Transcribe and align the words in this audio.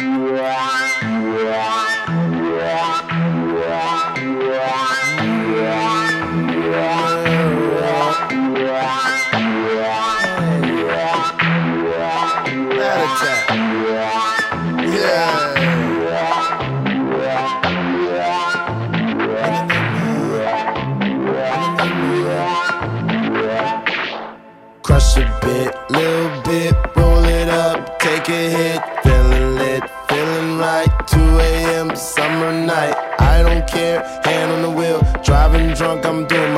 Yeah. 0.00 1.79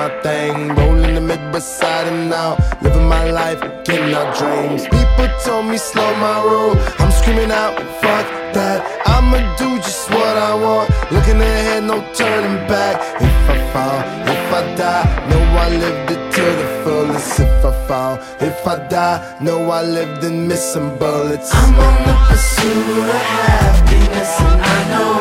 my 0.02 0.22
thing. 0.22 0.74
Rolling 0.74 1.14
the 1.14 1.20
Midwest 1.20 1.78
side 1.78 2.06
and 2.12 2.32
out. 2.32 2.56
Living 2.82 3.08
my 3.08 3.30
life, 3.30 3.60
getting 3.84 4.14
out 4.14 4.30
dreams. 4.38 4.82
People 4.96 5.28
told 5.44 5.66
me 5.66 5.78
slow 5.78 6.10
my 6.26 6.36
roll. 6.50 6.74
I'm 7.00 7.12
screaming 7.20 7.52
out, 7.62 7.74
fuck 8.02 8.26
that. 8.56 8.78
I'ma 9.14 9.38
do 9.60 9.68
just 9.86 10.10
what 10.10 10.34
I 10.50 10.52
want. 10.64 10.86
Looking 11.14 11.40
ahead, 11.40 11.84
no 11.84 11.96
turning 12.18 12.58
back. 12.72 12.96
If 13.28 13.50
I 13.54 13.58
fall, 13.72 13.98
if 14.34 14.44
I 14.58 14.62
die, 14.82 15.06
know 15.30 15.42
I 15.64 15.68
lived 15.84 16.08
it 16.14 16.22
to 16.36 16.44
the 16.60 16.68
fullest. 16.82 17.40
If 17.40 17.64
I 17.70 17.72
fall, 17.88 18.14
if 18.48 18.66
I 18.66 18.76
die, 18.88 19.18
know 19.40 19.70
I 19.70 19.82
lived 19.82 20.24
and 20.24 20.48
missed 20.48 20.72
some 20.72 20.90
bullets. 20.98 21.50
I'm 21.54 21.74
on 21.86 21.96
the 22.08 22.16
pursuit 22.28 22.86
of 22.98 23.22
happiness, 23.38 24.32
and 24.46 24.60
I 24.76 24.78
know 24.92 25.14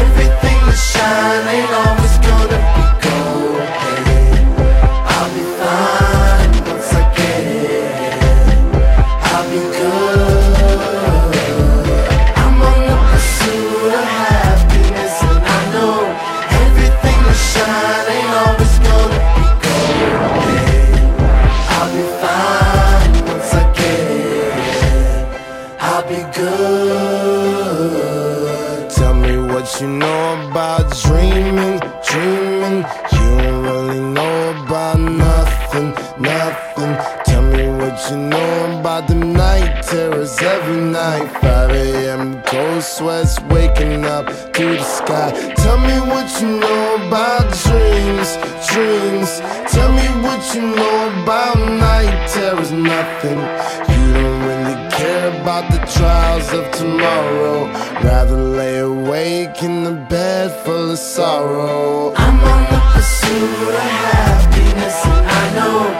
everything 0.00 0.58
that 0.68 0.80
shine 0.92 1.44
ain't 1.54 1.72
always 1.82 2.16
gonna 2.26 2.73
9, 41.04 41.28
5 41.28 41.70
a.m. 41.70 42.42
Cold 42.44 42.82
sweats 42.82 43.38
waking 43.52 44.06
up 44.06 44.26
to 44.54 44.64
the 44.80 44.82
sky. 44.82 45.28
Tell 45.56 45.76
me 45.76 45.96
what 46.10 46.26
you 46.40 46.48
know 46.60 46.84
about 47.06 47.44
dreams, 47.64 48.30
dreams. 48.70 49.30
Tell 49.74 49.92
me 50.00 50.06
what 50.24 50.40
you 50.54 50.62
know 50.62 50.96
about 51.22 51.58
night 51.58 52.16
terrors, 52.32 52.72
nothing. 52.72 53.38
You 53.92 54.02
don't 54.14 54.40
really 54.48 54.78
care 54.92 55.28
about 55.42 55.70
the 55.72 55.80
trials 55.94 56.50
of 56.54 56.64
tomorrow. 56.72 57.66
Rather 58.02 58.40
lay 58.60 58.78
awake 58.78 59.62
in 59.62 59.84
the 59.84 59.96
bed 60.08 60.52
full 60.64 60.92
of 60.92 60.98
sorrow. 60.98 62.14
I'm 62.16 62.38
on 62.52 62.62
the 62.72 62.80
pursuit 62.94 63.68
of 63.68 63.84
happiness, 64.08 65.04
and 65.04 65.26
I 65.42 65.54
know. 65.56 65.93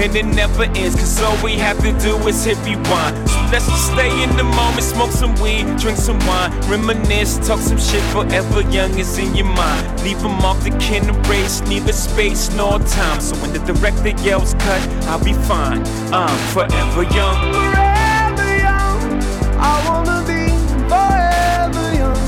and 0.00 0.16
it 0.16 0.24
never 0.24 0.64
ends. 0.64 0.96
Cause 0.96 1.22
all 1.22 1.36
we 1.44 1.54
have 1.54 1.78
to 1.80 1.92
do 2.00 2.16
is 2.26 2.44
hit 2.44 2.56
rewind. 2.64 3.28
So 3.28 3.40
let's 3.52 3.66
just 3.66 3.92
stay 3.92 4.10
in 4.22 4.36
the 4.36 4.44
moment, 4.44 4.82
smoke 4.82 5.10
some 5.10 5.34
weed, 5.40 5.66
drink 5.76 5.98
some 5.98 6.18
wine, 6.26 6.50
reminisce, 6.68 7.38
talk 7.46 7.60
some 7.60 7.78
shit 7.78 8.02
forever 8.12 8.62
young 8.70 8.98
is 8.98 9.18
in 9.18 9.34
your 9.34 9.46
mind. 9.46 10.02
Leave 10.02 10.20
them 10.22 10.40
off 10.40 10.62
the 10.64 10.70
kin 10.78 11.06
race, 11.24 11.60
neither 11.62 11.92
space 11.92 12.50
nor 12.54 12.78
time. 12.80 13.20
So 13.20 13.36
when 13.36 13.52
the 13.52 13.60
director 13.60 14.10
yells 14.22 14.54
cut, 14.54 14.88
I'll 15.04 15.22
be 15.22 15.34
fine. 15.34 15.84
I'm 16.12 16.38
forever 16.54 17.02
young. 17.14 17.52
Forever 17.52 18.56
young, 18.58 19.22
I 19.58 19.82
wanna 19.86 20.22
be 20.26 20.48
forever 20.88 21.94
young. 22.00 22.24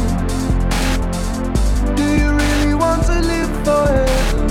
Do 1.97 2.05
you 2.05 2.31
really 2.33 2.75
want 2.75 3.05
to 3.07 3.21
live 3.21 3.51
forever? 3.65 4.49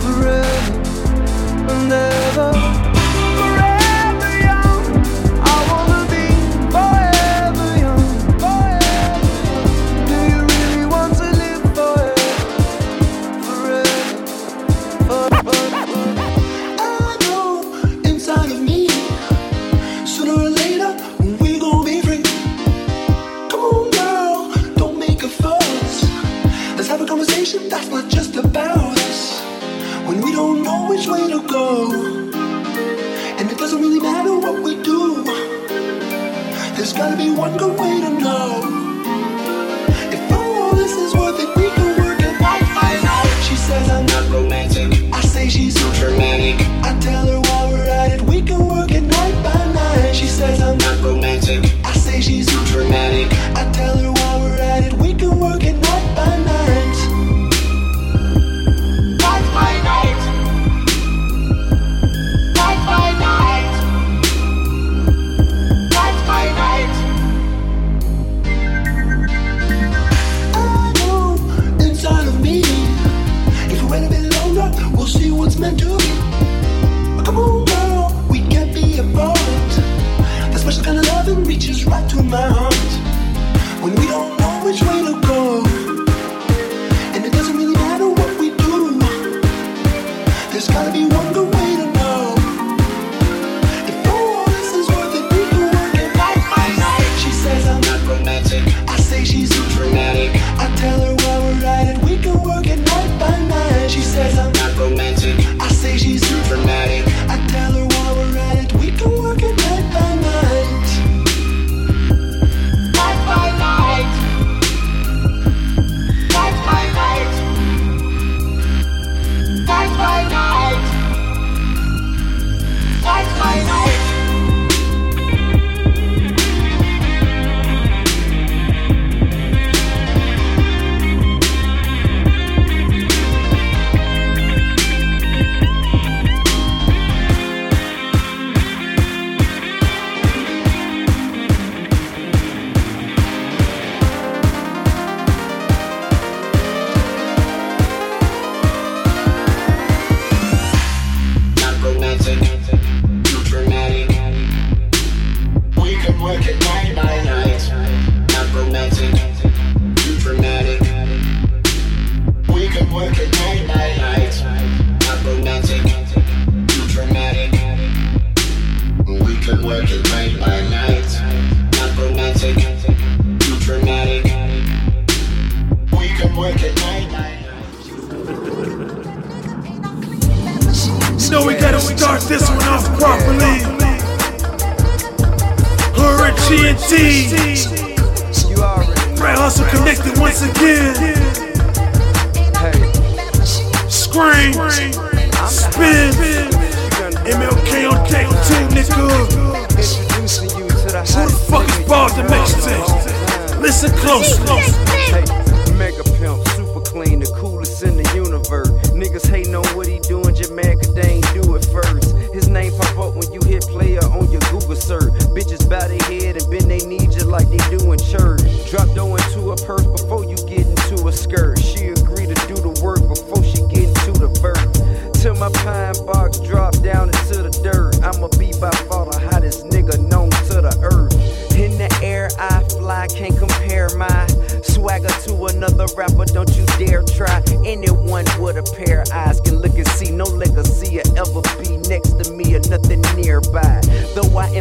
Forever 0.00 0.80
and 1.70 1.92
ever. 1.92 2.19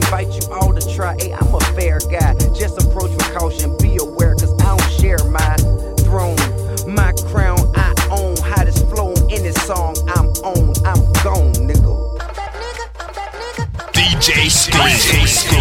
invite 0.10 0.42
you 0.42 0.54
all 0.54 0.74
to 0.74 0.96
try. 0.96 1.16
Hey, 1.20 1.32
I'm 1.34 1.54
a 1.54 1.60
fair 1.76 2.00
guy. 2.10 2.34
Just 2.56 2.82
approach 2.82 3.12
with 3.12 3.32
caution. 3.36 3.78
Be 3.78 3.98
aware, 3.98 4.34
cause 4.34 4.54
I 4.60 4.76
don't 4.76 4.92
share 5.00 5.24
my 5.30 5.56
throne. 6.04 6.36
My 6.88 7.14
crown 7.30 7.60
I 7.76 7.94
own. 8.10 8.36
Hottest 8.38 8.88
flow 8.90 9.14
in 9.30 9.44
this 9.44 9.62
song. 9.68 9.96
I'm 10.10 10.28
on, 10.44 10.74
I'm 10.84 11.02
gone, 11.24 11.54
nigga. 11.54 12.18
DJ 13.94 14.50
Steve. 14.50 15.59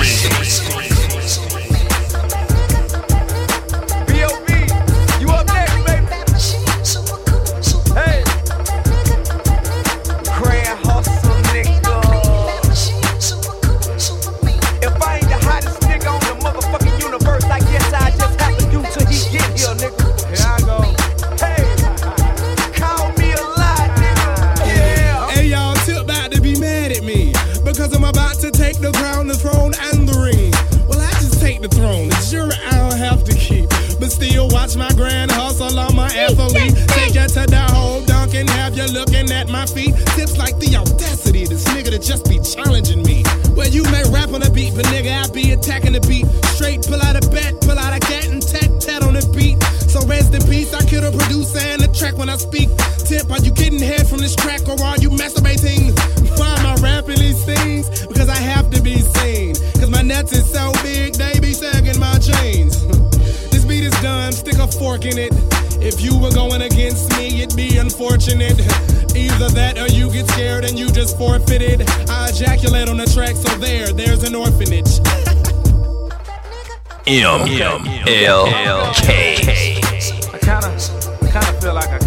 M 77.09 77.41
L 78.07 78.93
K. 78.93 79.37
I 80.31 80.39
I 80.39 81.27
kinda 81.33 81.53
feel 81.59 81.73
like 81.73 81.89
I 81.89 81.99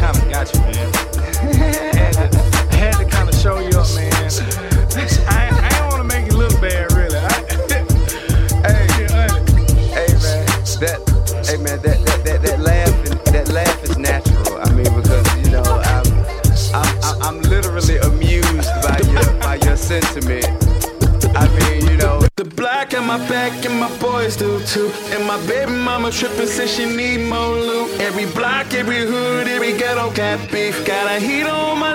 mama 26.12 26.20
trippin' 26.20 26.48
says 26.48 26.72
she 26.72 26.86
need 26.86 27.30
more 27.30 27.56
loot. 27.56 28.00
Every 28.00 28.26
block, 28.26 28.74
every 28.74 29.06
hood, 29.06 29.48
every 29.48 29.78
ghetto 29.78 30.12
got 30.12 30.40
beef. 30.52 30.86
Got 30.86 31.08
a 31.08 31.20
heat 31.20 31.46
on 31.46 31.80
my 31.80 31.91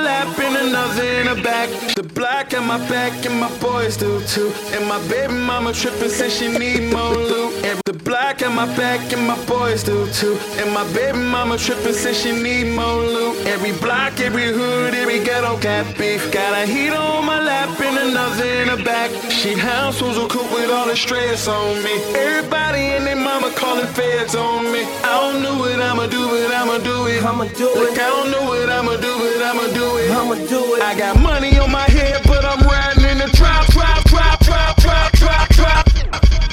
in 0.98 1.26
the 1.26 1.42
back. 1.42 1.68
The 1.94 2.02
block 2.02 2.54
at 2.54 2.62
my 2.62 2.78
back 2.88 3.26
and 3.26 3.40
my 3.40 3.50
boys 3.58 3.96
do 3.96 4.20
too. 4.26 4.52
And 4.72 4.86
my 4.86 5.00
baby 5.08 5.34
mama 5.34 5.72
trippin' 5.72 6.10
says 6.10 6.36
she 6.36 6.48
need 6.48 6.92
more 6.92 7.14
loot. 7.14 7.64
Every, 7.64 7.82
the 7.86 7.92
black 7.92 8.42
at 8.42 8.52
my 8.52 8.66
back 8.76 9.12
and 9.12 9.26
my 9.26 9.38
boys 9.46 9.82
do 9.82 10.06
too. 10.12 10.38
And 10.60 10.72
my 10.72 10.84
baby 10.92 11.18
mama 11.18 11.58
trippin' 11.58 11.94
says 11.94 12.16
she 12.20 12.32
need 12.32 12.74
more 12.74 13.02
loot. 13.02 13.46
Every 13.46 13.72
block, 13.84 14.20
every 14.20 14.52
hood, 14.52 14.94
every 14.94 15.22
ghetto 15.24 15.58
got 15.58 15.84
beef. 15.98 16.30
Got 16.32 16.52
a 16.62 16.66
heater 16.66 16.96
on 16.96 17.24
my 17.24 17.40
lap 17.40 17.80
and 17.80 17.98
another 18.08 18.44
in 18.44 18.68
the 18.68 18.82
back. 18.84 19.10
She 19.30 19.54
house 19.54 20.00
was 20.00 20.16
a 20.16 20.26
coop 20.28 20.50
with 20.52 20.70
all 20.70 20.86
the 20.86 20.96
stress 20.96 21.48
on 21.48 21.82
me. 21.82 21.94
Everybody 22.14 22.82
and 22.96 23.06
their 23.06 23.16
mama 23.16 23.50
calling 23.56 23.86
feds 23.86 24.34
on 24.34 24.64
me. 24.72 24.82
I 25.02 25.20
don't 25.20 25.42
know 25.42 25.58
what 25.58 25.80
I'ma 25.80 26.06
do, 26.06 26.22
but 26.28 26.52
I'ma 26.52 26.78
do 26.78 27.06
it. 27.06 27.24
I'ma 27.24 27.44
do 27.44 27.68
it. 27.68 27.78
Look, 27.78 27.98
I 27.98 28.08
don't 28.08 28.30
know 28.30 28.44
what 28.44 28.68
I'ma 28.68 28.96
do, 28.96 29.12
but 29.18 29.42
I'ma 29.42 29.66
do 29.74 29.86
it. 29.98 30.10
I'ma 30.10 30.34
do 30.46 30.74
it. 30.74 30.82
I 30.86 30.94
got 30.94 31.18
money 31.18 31.58
on 31.58 31.72
my 31.72 31.82
head, 31.90 32.22
but 32.30 32.44
I'm 32.44 32.62
riding 32.62 33.10
in 33.10 33.18
the 33.18 33.26
drop, 33.34 33.66
drop, 33.74 34.04
drop, 34.04 34.38
drop, 34.38 34.76
drop, 34.78 35.10
drop, 35.18 35.48
drop. 35.48 35.84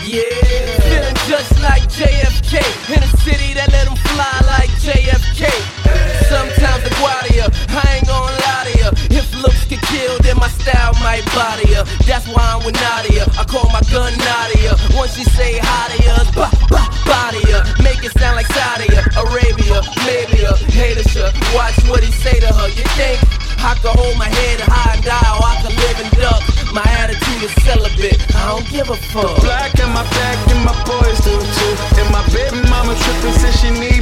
Yeah, 0.01 0.25
feeling 0.89 1.13
just 1.29 1.61
like 1.61 1.85
JFK 1.85 2.57
in 2.89 2.97
a 2.97 3.11
city 3.21 3.53
that 3.53 3.69
let 3.69 3.85
him 3.85 3.93
fly 4.09 4.33
like 4.49 4.73
JFK. 4.81 5.45
Sometimes 6.33 6.81
the 6.81 6.89
Guardia, 6.97 7.45
I 7.77 8.01
ain't 8.01 8.07
gonna 8.09 8.33
lie 8.33 8.65
to 8.65 8.73
ya. 8.81 8.89
If 9.13 9.29
looks 9.37 9.69
could 9.69 9.81
kill, 9.93 10.17
then 10.25 10.37
my 10.41 10.49
style 10.49 10.97
might 11.05 11.21
body 11.37 11.69
ya. 11.69 11.85
That's 12.09 12.25
why 12.25 12.57
I'm 12.57 12.65
with 12.65 12.73
Nadia. 12.81 13.29
I 13.37 13.45
call 13.45 13.69
my 13.69 13.85
gun 13.93 14.17
Nadia. 14.17 14.73
Once 14.97 15.13
she 15.13 15.29
say 15.29 15.61
hi 15.61 15.93
to 15.93 15.97
ya, 16.01 16.17
bah, 16.33 16.49
bah, 16.73 16.89
body 17.05 17.37
ya. 17.53 17.61
Make 17.85 18.01
it 18.01 18.17
sound 18.17 18.41
like 18.41 18.49
Saudi 18.49 18.89
Arabia, 18.89 19.13
watch 21.53 21.77
what 21.87 22.03
he 22.03 22.11
say 22.11 22.39
to 22.39 22.49
her. 22.49 22.67
You 22.69 22.83
think 22.97 23.21
I 23.61 23.77
could 23.79 23.93
hold 23.93 24.17
my 24.17 24.27
head 24.27 24.59
high 24.65 24.97
and 24.97 25.03
die, 25.05 25.29
or 25.37 25.45
I 25.45 25.55
could 25.61 25.75
live 25.77 25.97
and 26.01 26.11
duck? 26.17 26.41
My 26.73 26.83
attitude 26.97 27.45
is 27.45 27.53
celibate. 27.61 28.17
I 28.33 28.49
don't 28.49 28.67
give 28.69 28.89
a 28.89 28.97
fuck. 29.13 29.37
Black 29.45 29.77
at 29.77 29.89
my 29.93 30.01
back 30.17 30.37
and 30.49 30.65
my 30.65 30.73
boys 30.89 31.21
do 31.21 31.37
too. 31.37 31.73
And 32.01 32.09
my 32.09 32.25
baby 32.33 32.57
mama 32.69 32.97
trippin' 32.97 33.37
says 33.37 33.53
she 33.61 33.69
need 33.69 33.92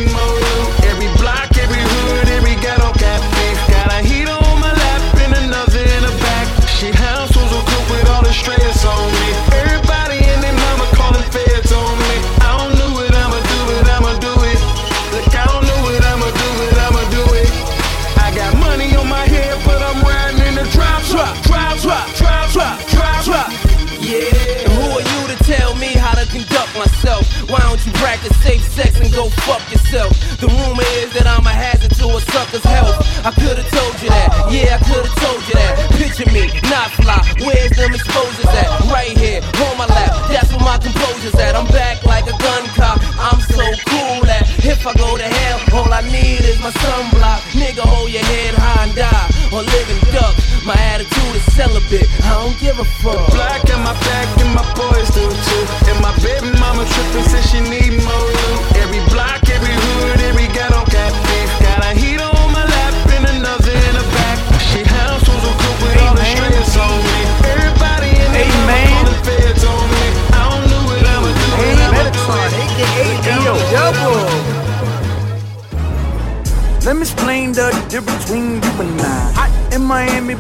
go 29.12 29.30
fuck 29.44 29.62
yourself? 29.72 30.12
The 30.40 30.48
rumor 30.48 30.88
is 31.04 31.14
that 31.14 31.28
I'm 31.28 31.46
a 31.46 31.54
hazard 31.54 31.94
to 32.00 32.06
a 32.16 32.22
sucker's 32.32 32.64
health. 32.64 32.98
I 33.26 33.32
could've 33.32 33.68
told 33.70 33.96
you 34.02 34.10
that, 34.10 34.30
yeah, 34.50 34.78
I 34.78 34.80
could've 34.82 35.16
told 35.20 35.42
you 35.48 35.56
that. 35.60 35.74
Picture 36.00 36.30
me, 36.32 36.50
not 36.72 36.90
fly. 36.98 37.20
Where's 37.44 37.72
them 37.76 37.94
exposures 37.94 38.48
at? 38.48 38.68
Right 38.90 39.14
here, 39.14 39.44
on 39.68 39.78
my 39.78 39.86
lap. 39.86 40.32
That's 40.32 40.50
where 40.52 40.64
my 40.64 40.78
composure's 40.80 41.36
at. 41.36 41.56
I'm 41.56 41.68
back 41.70 42.04
like 42.04 42.26
a 42.26 42.36
gun 42.40 42.64
cop. 42.74 42.98
I'm 43.20 43.40
so 43.44 43.64
cool 43.92 44.24
that 44.26 44.48
if 44.64 44.88
I 44.88 44.94
go 44.96 45.18
to 45.18 45.28
hell, 45.28 45.60
all 45.78 45.92
I 45.92 46.02
need 46.08 46.42
is 46.48 46.60
my 46.60 46.72
sunblock. 46.72 47.42
Nigga, 47.54 47.84
hold 47.84 48.10
your 48.10 48.24
head 48.24 48.56
high 48.56 48.88
and 48.88 48.96
die, 48.96 49.28
or 49.52 49.62
live 49.62 49.88
and 49.92 50.02
duck. 50.16 50.36
My 50.66 50.78
attitude 50.94 51.36
is 51.36 51.46
celibate. 51.54 52.06
I 52.22 52.38
don't 52.38 52.58
give 52.60 52.78
a 52.78 52.86
fuck. 53.02 53.18
Black 53.34 53.66
at 53.66 53.82
my 53.82 53.98
back 54.06 54.30
and 54.42 54.54
my 54.54 54.66
boys 54.78 55.10
do 55.10 55.26
too. 55.26 55.64
And 55.90 55.98
my 56.02 56.14
baby 56.22 56.54
mama 56.60 56.86
trippin' 56.86 57.26
says 57.26 57.50
she 57.50 57.62
need 57.62 57.91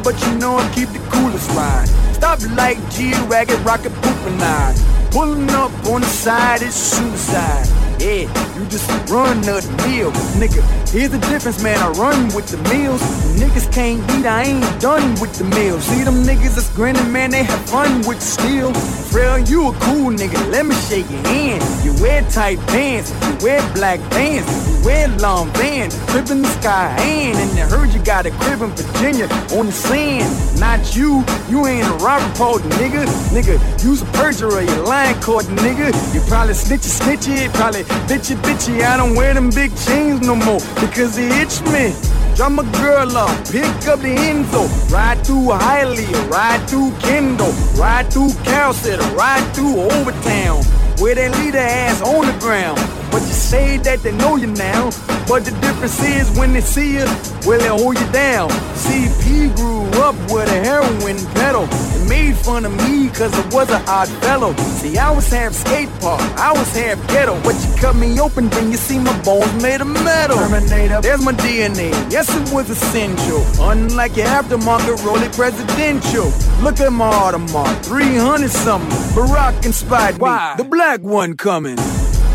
but 0.03 0.20
you 0.25 0.36
know 0.38 0.58
I 0.58 0.70
keep 0.74 0.89
the 0.89 1.00
coolest 1.10 1.53
line. 1.55 1.88
Stop 2.13 2.39
like 2.55 2.77
G 2.91 3.13
Ragged 3.25 3.60
Rocket 3.60 3.93
Pooping 4.01 4.41
Eye. 4.41 4.75
Pulling 5.12 5.50
up 5.51 5.72
on 5.88 6.01
the 6.01 6.08
side 6.08 6.62
is 6.62 6.74
suicide. 6.74 7.67
Yeah, 8.00 8.25
you 8.61 8.69
just 8.69 8.87
run 9.09 9.41
the 9.41 9.57
meal. 9.87 10.11
Nigga, 10.37 10.61
here's 10.89 11.09
the 11.09 11.17
difference, 11.29 11.63
man. 11.63 11.77
I 11.79 11.89
run 11.91 12.33
with 12.35 12.47
the 12.47 12.57
meals. 12.69 13.01
Niggas 13.41 13.71
can't 13.73 13.99
eat, 14.11 14.25
I 14.25 14.43
ain't 14.43 14.81
done 14.81 15.19
with 15.19 15.33
the 15.33 15.45
meals. 15.55 15.83
See 15.83 16.03
them 16.03 16.23
niggas 16.23 16.55
that's 16.55 16.69
grinning, 16.75 17.11
man, 17.11 17.31
they 17.31 17.43
have 17.43 17.61
fun 17.69 18.05
with 18.07 18.21
steel. 18.21 18.71
Pharrell, 18.71 19.49
you 19.49 19.69
a 19.69 19.73
cool 19.85 20.11
nigga, 20.11 20.39
let 20.51 20.65
me 20.65 20.75
shake 20.75 21.09
your 21.09 21.21
hand. 21.25 21.63
You 21.83 21.93
wear 22.01 22.21
tight 22.29 22.59
pants, 22.67 23.11
you 23.25 23.37
wear 23.41 23.61
black 23.73 23.99
pants, 24.11 24.47
you 24.69 24.85
wear 24.85 25.07
long 25.17 25.49
vans, 25.53 25.97
tripping 26.11 26.43
the 26.43 26.49
sky 26.61 26.89
hand. 27.01 27.37
And 27.37 27.59
I 27.59 27.65
heard 27.65 27.93
you 27.93 28.03
got 28.03 28.25
a 28.27 28.31
crib 28.31 28.61
in 28.61 28.69
Virginia 28.69 29.25
on 29.57 29.65
the 29.65 29.71
sand. 29.71 30.29
Not 30.59 30.95
you, 30.95 31.25
you 31.49 31.65
ain't 31.65 31.87
a 31.87 31.93
robber 31.93 32.31
Paul, 32.35 32.59
nigga. 32.77 33.05
Nigga, 33.33 33.57
you's 33.83 34.03
a 34.03 34.05
perjurer, 34.17 34.61
you 34.61 34.75
lying 34.83 35.19
court, 35.21 35.45
nigga. 35.45 35.89
You 36.13 36.21
probably 36.29 36.53
snitchy, 36.53 36.91
snitchy, 37.01 37.51
probably 37.55 37.83
bitchy, 38.05 38.35
bitchy. 38.35 38.50
I 38.53 38.98
don't 38.98 39.15
wear 39.15 39.34
them 39.34 39.50
big 39.50 39.72
chains 39.77 40.20
no 40.27 40.36
more 40.36 40.60
because 40.81 41.15
they 41.15 41.27
itch 41.41 41.62
me. 41.72 41.96
Drop 42.36 42.51
my 42.51 42.70
girl 42.74 43.15
up, 43.15 43.29
pick 43.48 43.65
up 43.88 44.01
the 44.01 44.13
Enzo, 44.13 44.67
ride 44.91 45.25
through 45.25 45.48
Hialeah, 45.55 46.29
ride 46.29 46.70
through 46.70 46.91
Kendall, 47.00 47.53
ride 47.79 48.12
through 48.12 48.34
Carol 48.43 48.74
City, 48.74 49.03
ride 49.15 49.41
through 49.55 49.79
Overtown, 49.79 50.63
where 51.00 51.15
they 51.15 51.29
leave 51.29 51.53
their 51.53 51.70
ass 51.70 52.01
on 52.01 52.25
the 52.25 52.38
ground. 52.39 52.77
But 53.11 53.21
you 53.23 53.33
say 53.33 53.77
that 53.77 54.03
they 54.03 54.13
know 54.13 54.37
you 54.37 54.47
now, 54.47 54.89
but 55.27 55.43
the 55.43 55.51
difference 55.59 56.01
is 56.01 56.31
when 56.37 56.53
they 56.53 56.61
see 56.61 56.93
you, 56.93 57.05
well 57.45 57.59
they 57.59 57.67
hold 57.67 57.99
you 57.99 58.11
down. 58.11 58.49
CP 58.49 59.53
grew 59.55 59.83
up 60.01 60.15
with 60.31 60.47
a 60.47 60.59
heroin 60.63 61.17
pedal, 61.35 61.67
and 61.67 62.07
made 62.07 62.35
fun 62.37 62.65
of 62.65 62.71
me 62.87 63.09
cause 63.09 63.33
I 63.33 63.45
was 63.53 63.69
an 63.69 63.83
odd 63.87 64.07
fellow. 64.23 64.53
See, 64.79 64.97
I 64.97 65.11
was 65.11 65.27
half 65.27 65.53
skate 65.53 65.89
park, 65.99 66.21
I 66.39 66.53
was 66.53 66.73
half 66.73 67.05
ghetto, 67.09 67.35
but 67.43 67.55
you 67.63 67.75
cut 67.79 67.95
me 67.95 68.19
open, 68.19 68.47
then 68.49 68.71
you 68.71 68.77
see 68.77 68.97
my 68.97 69.13
bones 69.23 69.61
made 69.61 69.81
of 69.81 69.87
metal. 69.87 70.37
Terminator, 70.37 71.01
there's 71.01 71.23
my 71.23 71.33
DNA, 71.33 71.91
yes 72.09 72.29
it 72.33 72.53
was 72.53 72.69
essential. 72.69 73.43
Unlike 73.59 74.15
your 74.17 74.27
aftermarket 74.27 75.03
Rolly 75.05 75.29
presidential. 75.29 76.31
Look 76.63 76.79
at 76.79 76.91
my 76.93 77.11
Audemars, 77.11 77.83
300 77.83 78.49
something. 78.49 78.89
Barack 79.15 79.65
inspired 79.65 80.15
me, 80.15 80.29
the 80.57 80.67
black 80.69 81.01
one 81.01 81.35
coming. 81.35 81.77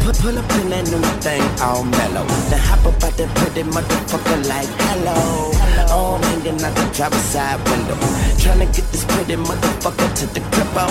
Put, 0.06 0.16
pull 0.22 0.38
up 0.38 0.50
in 0.62 0.70
that 0.70 0.86
new 0.86 1.02
thing, 1.20 1.42
all 1.60 1.82
mellow. 1.82 2.26
Then 2.50 2.60
hop 2.62 2.86
up 2.86 3.02
out 3.02 3.14
that 3.18 3.30
pretty 3.36 3.62
motherfucker 3.66 4.38
like 4.46 4.70
hello. 4.86 5.50
hello. 5.52 5.86
Oh, 5.90 6.18
hanging 6.22 6.62
out 6.62 6.74
the 6.78 6.86
driver's 6.94 7.26
side 7.32 7.58
window. 7.68 7.98
Tryna 8.38 8.70
get 8.74 8.86
this 8.92 9.04
pretty 9.04 9.36
motherfucker 9.36 10.08
to 10.18 10.26
the 10.34 10.40
cribbo. 10.54 10.86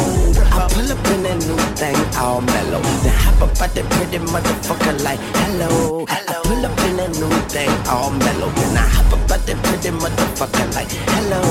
I 0.52 0.68
pull 0.68 0.92
up 0.92 1.06
in 1.14 1.24
that 1.24 1.40
new 1.48 1.60
thing, 1.80 2.00
all 2.20 2.42
mellow. 2.42 2.84
Then 3.04 3.16
hop 3.24 3.42
up 3.42 3.62
out 3.64 3.72
that 3.76 3.88
pretty 3.96 4.20
motherfucker 4.20 4.96
like 5.04 5.22
hello. 5.40 6.06
hello. 6.06 6.36
I 6.36 6.44
pull 6.44 6.66
up 6.66 6.80
in 6.88 6.98
that 6.98 7.12
new 7.16 7.36
thing, 7.54 7.72
all 7.88 8.12
mellow. 8.12 8.50
Then 8.52 8.78
I 8.78 8.86
hop 8.96 9.14
up 9.16 9.32
out 9.32 9.42
that 9.48 9.58
pretty 9.64 9.92
motherfucker 9.96 10.68
like 10.76 10.92
hello. 11.16 11.44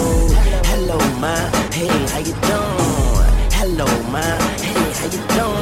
Hello, 0.68 0.98
ma. 1.20 1.34
Hey, 1.72 1.88
how 2.12 2.20
you 2.20 2.36
doing? 2.44 3.32
Hello, 3.56 3.88
ma. 4.12 4.24
Hey, 4.60 4.84
how 4.98 5.08
you 5.08 5.22
doing? 5.32 5.53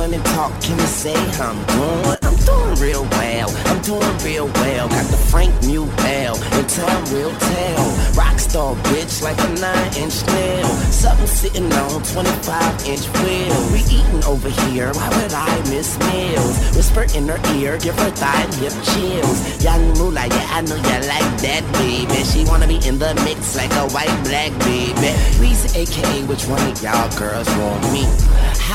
Money 0.00 0.16
talk, 0.32 0.50
can 0.62 0.78
you 0.78 0.86
say 0.86 1.12
I'm 1.12 1.62
doing? 1.66 2.16
I'm 2.22 2.36
doing 2.48 2.74
real 2.80 3.04
well, 3.20 3.50
I'm 3.66 3.82
doing 3.82 4.16
real 4.24 4.46
well. 4.46 4.88
Got 4.88 5.04
the 5.10 5.18
Frank 5.18 5.52
New 5.64 5.84
L, 5.84 6.36
and 6.56 6.68
time 6.70 7.04
will 7.12 7.36
tell. 7.36 7.84
Rockstar 8.16 8.76
bitch 8.88 9.20
like 9.20 9.36
a 9.36 9.48
9 9.60 10.02
inch 10.02 10.24
nail. 10.26 10.66
Something 10.88 11.26
sitting 11.26 11.70
on 11.74 12.02
25 12.02 12.88
inch 12.88 13.06
wheel. 13.20 13.52
We 13.76 13.80
eating 13.92 14.24
over 14.24 14.48
here, 14.48 14.90
why 14.94 15.08
would 15.20 15.34
I 15.34 15.52
miss 15.68 15.98
meals? 16.08 16.56
Whisper 16.74 17.04
in 17.14 17.28
her 17.28 17.40
ear, 17.56 17.76
give 17.76 17.98
her 17.98 18.10
thigh 18.10 18.40
and 18.40 18.54
hip 18.54 18.72
chills. 18.82 19.62
Young 19.62 19.84
Mula, 19.98 20.26
yeah, 20.28 20.56
I 20.56 20.62
know 20.62 20.76
you 20.76 20.98
like 21.12 21.30
that, 21.44 21.62
baby. 21.76 22.24
She 22.24 22.46
wanna 22.46 22.66
be 22.66 22.80
in 22.88 22.98
the 22.98 23.12
mix 23.26 23.54
like 23.54 23.72
a 23.72 23.86
white 23.92 24.16
black 24.24 24.50
baby. 24.64 25.12
Reese, 25.38 25.76
aka, 25.76 26.24
which 26.24 26.46
one 26.46 26.62
of 26.66 26.82
y'all 26.82 27.10
girls 27.18 27.50
want 27.60 27.92
me? 27.92 28.08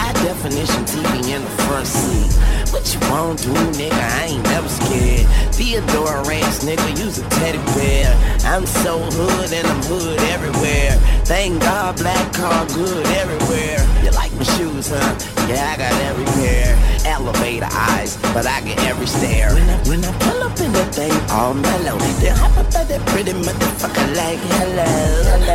High 0.06 0.14
definition 0.22 0.86
TV 0.86 1.34
in 1.34 1.42
the 1.42 1.50
front 1.66 1.88
seat. 1.88 2.30
What 2.70 2.86
you 2.94 3.00
won't 3.10 3.42
do, 3.42 3.50
nigga? 3.74 3.98
I 4.22 4.26
ain't 4.26 4.44
never 4.44 4.70
scared. 4.70 5.26
Theodore 5.50 6.22
Ranch, 6.30 6.62
nigga, 6.62 6.90
use 7.04 7.18
a 7.18 7.28
teddy 7.42 7.58
bear. 7.74 8.14
I'm 8.46 8.68
so 8.68 9.00
hood 9.00 9.52
and 9.52 9.66
I'm 9.66 9.82
hood 9.90 10.20
everywhere. 10.30 10.92
Thank 11.26 11.60
God, 11.60 11.98
black 11.98 12.34
car 12.34 12.68
good 12.68 13.04
everywhere. 13.18 13.82
You 14.04 14.12
like 14.12 14.32
my 14.34 14.44
shoes, 14.44 14.94
huh? 14.94 15.18
Yeah, 15.50 15.74
I 15.74 15.78
got 15.78 15.94
every 16.06 16.26
pair. 16.38 16.78
Elevator 17.06 17.70
eyes, 17.70 18.18
but 18.34 18.48
I 18.48 18.62
get 18.62 18.82
every 18.84 19.06
stare. 19.06 19.54
When 19.54 19.70
I, 19.70 19.78
when 19.88 20.04
I 20.04 20.12
pull 20.26 20.42
up 20.42 20.60
in 20.60 20.74
that 20.74 20.90
thing, 20.90 21.14
all 21.30 21.54
mellow. 21.54 21.98
Then 22.18 22.36
hop 22.36 22.58
up 22.58 22.74
at 22.74 22.90
that 22.90 23.06
pretty 23.14 23.32
motherfucker 23.32 24.08
like 24.18 24.42
hello. 24.58 24.90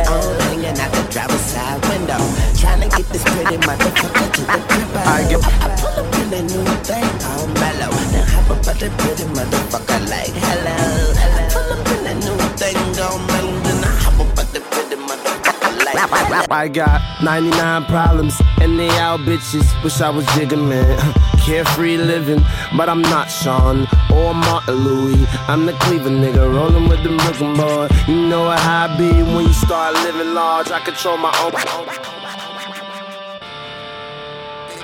I'm 0.07 0.39
hanging 0.47 0.79
out 0.79 0.91
the 0.95 1.03
driver's 1.11 1.43
side 1.43 1.83
window. 1.91 2.23
Trying 2.55 2.87
to 2.87 2.89
get 2.95 3.03
this 3.11 3.23
pretty 3.35 3.59
motherfucker 3.67 4.31
to 4.31 4.41
the 4.47 4.59
crib. 4.63 4.95
I, 4.95 5.27
get, 5.27 5.43
I 5.43 5.75
pull 5.75 5.95
up 5.99 6.15
in 6.23 6.27
that 6.31 6.45
new 6.47 6.63
thing, 6.87 7.11
all 7.27 7.47
mellow. 7.59 7.91
Then 8.15 8.25
hop 8.31 8.49
up 8.51 8.67
at 8.71 8.79
that 8.79 8.93
pretty 8.95 9.27
motherfucker 9.35 10.01
like 10.07 10.31
hello. 10.31 10.79
I 11.19 11.51
pull 11.51 11.67
up 11.67 11.87
in 11.91 11.99
that 12.07 12.17
new 12.23 12.39
thing, 12.55 12.79
all 13.03 13.19
mellow. 13.27 13.59
Then 13.59 13.83
I 13.83 13.91
hop 13.99 14.19
up 14.23 14.39
at 14.39 14.47
that 14.55 14.63
pretty 14.71 14.95
motherfucker 14.95 15.71
like 15.83 15.99
hello. 15.99 16.47
I 16.49 16.67
got 16.67 17.01
99 17.21 17.85
problems 17.85 18.41
and 18.61 18.79
they 18.79 18.89
all 18.99 19.17
bitches. 19.17 19.67
Wish 19.83 19.99
I 19.99 20.09
was 20.09 20.25
Jigga 20.27 20.55
Man. 20.69 21.30
Carefree 21.41 21.97
living, 21.97 22.43
but 22.77 22.87
I'm 22.87 23.01
not 23.01 23.25
Sean 23.29 23.87
or 24.13 24.33
Martin 24.33 24.75
Louis. 24.75 25.25
I'm 25.47 25.65
the 25.65 25.73
Cleveland 25.73 26.23
nigga 26.23 26.53
rolling 26.53 26.87
with 26.87 27.03
the 27.03 27.09
Brooklyn 27.17 27.57
boy. 27.57 27.87
You 28.07 28.27
know 28.27 28.49
how 28.49 28.87
I 28.87 28.97
be 28.97 29.11
when 29.23 29.47
you 29.47 29.53
start 29.53 29.95
living 29.95 30.33
large. 30.33 30.69
I 30.69 30.79
control 30.81 31.17
my 31.17 31.33
own. 31.41 31.51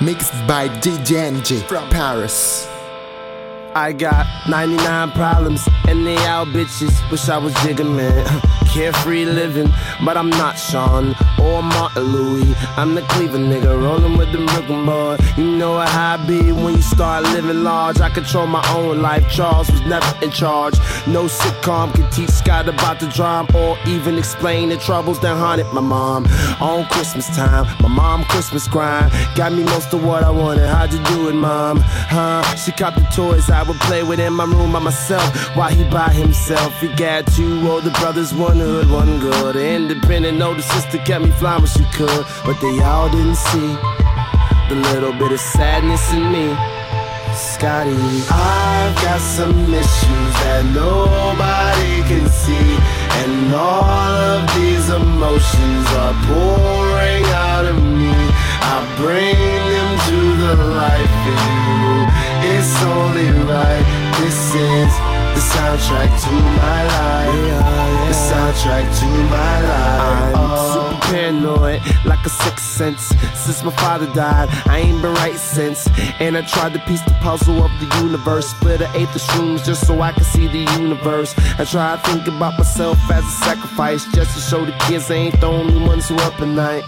Mixed 0.05 0.33
by 0.47 0.67
DJ 0.69 1.31
NG 1.31 1.67
from 1.67 1.89
Paris. 1.89 2.67
I 3.75 3.93
got 3.93 4.25
99 4.49 5.11
problems 5.11 5.67
and 5.87 6.05
they 6.05 6.17
all 6.25 6.45
bitches. 6.47 7.11
Wish 7.11 7.29
I 7.29 7.37
was 7.37 7.53
Jigga 7.55 7.85
Man. 7.85 8.25
Carefree 8.77 9.25
living, 9.25 9.73
but 10.05 10.17
I'm 10.17 10.29
not 10.29 10.53
Sean 10.53 11.15
or 11.41 11.63
Martin 11.63 12.03
Louis. 12.03 12.53
I'm 12.77 12.93
the 12.93 13.01
Cleveland 13.01 13.51
nigga 13.51 13.75
rolling 13.75 14.19
with 14.19 14.31
the 14.31 14.37
Brooklyn 14.37 14.85
boy. 14.85 15.17
You 15.35 15.57
know 15.57 15.79
how 15.79 16.13
I 16.13 16.27
be 16.27 16.51
when 16.51 16.75
you 16.75 16.81
start 16.83 17.23
living 17.23 17.63
large. 17.63 17.99
I 17.99 18.11
control 18.11 18.45
my 18.45 18.63
own 18.75 19.01
life. 19.01 19.27
Charles 19.31 19.71
was 19.71 19.81
never 19.81 20.05
in 20.23 20.29
charge. 20.29 20.77
No 21.07 21.23
sitcom 21.25 21.91
can 21.95 22.07
teach 22.11 22.29
Scott 22.29 22.69
about 22.69 22.99
the 22.99 23.07
drama 23.07 23.49
or 23.57 23.79
even 23.87 24.15
explain 24.15 24.69
the 24.69 24.77
troubles 24.77 25.19
that 25.21 25.35
haunted 25.35 25.73
my 25.73 25.81
mom. 25.81 26.27
On 26.61 26.85
Christmas 26.85 27.35
time, 27.35 27.65
my 27.81 27.89
mom 27.89 28.25
Christmas 28.25 28.67
grind 28.67 29.11
got 29.35 29.53
me 29.53 29.63
most 29.63 29.91
of 29.91 30.05
what 30.05 30.21
I 30.21 30.29
wanted. 30.29 30.67
How'd 30.67 30.93
you 30.93 31.03
do 31.05 31.29
it, 31.29 31.33
mom? 31.33 31.79
Huh? 31.81 32.43
She 32.55 32.71
got 32.73 32.93
the 32.93 33.01
toys 33.15 33.49
I 33.49 33.63
would 33.63 33.79
play 33.87 34.03
with 34.03 34.19
in 34.19 34.33
my 34.33 34.45
room 34.45 34.71
by 34.71 34.79
myself 34.79 35.25
while 35.55 35.73
he 35.73 35.83
by 35.89 36.09
himself. 36.09 36.79
He 36.79 36.89
got 36.89 37.25
two 37.33 37.67
older 37.67 37.89
brothers, 37.91 38.35
one 38.35 38.66
hood, 38.67 38.89
one 38.89 39.19
good. 39.19 39.55
Independent 39.55 40.41
older 40.41 40.61
sister 40.61 40.97
kept 40.99 41.23
me 41.25 41.31
flying 41.39 41.61
when 41.63 41.71
she 41.77 41.85
could, 41.97 42.23
but 42.45 42.57
they 42.63 42.75
all 42.83 43.09
didn't 43.09 43.41
see 43.49 43.71
the 44.69 44.77
little 44.91 45.13
bit 45.13 45.31
of 45.31 45.39
sadness 45.39 46.03
in 46.13 46.23
me. 46.35 46.47
Scotty, 47.33 47.95
I've 48.29 48.95
got 49.05 49.21
some 49.21 49.59
issues 49.83 50.31
that 50.43 50.63
nobody 50.83 51.95
can 52.09 52.25
see, 52.43 52.69
and 53.21 53.53
all 53.53 54.15
of 54.35 54.43
these 54.57 54.87
emotions 55.01 55.85
are 56.03 56.15
pouring 56.27 57.25
out 57.47 57.65
of 57.71 57.77
me. 57.99 58.15
I 58.73 58.77
bring 59.01 59.39
them 59.73 59.91
to 60.09 60.19
the 60.43 60.53
light 60.77 61.11
for 61.23 61.39
you. 61.55 61.93
It's 62.53 62.75
only 62.95 63.29
right. 63.51 63.85
This 64.19 64.39
is 64.55 64.91
the 64.97 65.06
soundtrack 65.53 66.11
to 66.23 66.31
my 66.31 66.79
life. 66.95 68.07
The 68.07 68.13
soundtrack 68.13 68.85
to 68.99 69.05
my 69.31 69.55
life. 69.61 70.35
I'm 70.35 70.57
super 70.73 71.01
paranoid, 71.07 71.81
like 72.05 72.25
a 72.25 72.29
sixth 72.29 72.65
sense. 72.65 73.03
Since 73.35 73.63
my 73.63 73.71
father 73.71 74.07
died, 74.13 74.49
I 74.65 74.79
ain't 74.79 75.01
been 75.01 75.13
right 75.15 75.35
since. 75.35 75.87
And 76.19 76.37
I 76.37 76.41
tried 76.41 76.73
to 76.73 76.79
piece 76.79 77.01
the 77.01 77.15
puzzle 77.21 77.63
of 77.63 77.71
the 77.79 77.89
universe. 78.03 78.47
Split 78.47 78.81
an 78.81 78.89
eighth 78.95 79.15
of 79.15 79.21
shrooms 79.21 79.65
just 79.65 79.87
so 79.87 80.01
I 80.01 80.11
could 80.11 80.25
see 80.25 80.47
the 80.47 80.63
universe. 80.79 81.33
I 81.59 81.65
try 81.65 81.95
to 81.95 82.01
think 82.09 82.27
about 82.27 82.57
myself 82.57 82.97
as 83.11 83.23
a 83.23 83.35
sacrifice, 83.45 84.05
just 84.13 84.35
to 84.35 84.41
show 84.41 84.65
the 84.65 84.75
kids 84.87 85.07
they 85.07 85.17
ain't 85.17 85.39
the 85.39 85.47
only 85.47 85.79
ones 85.87 86.07
who 86.09 86.15
up 86.15 86.39
at 86.41 86.47
night. 86.47 86.83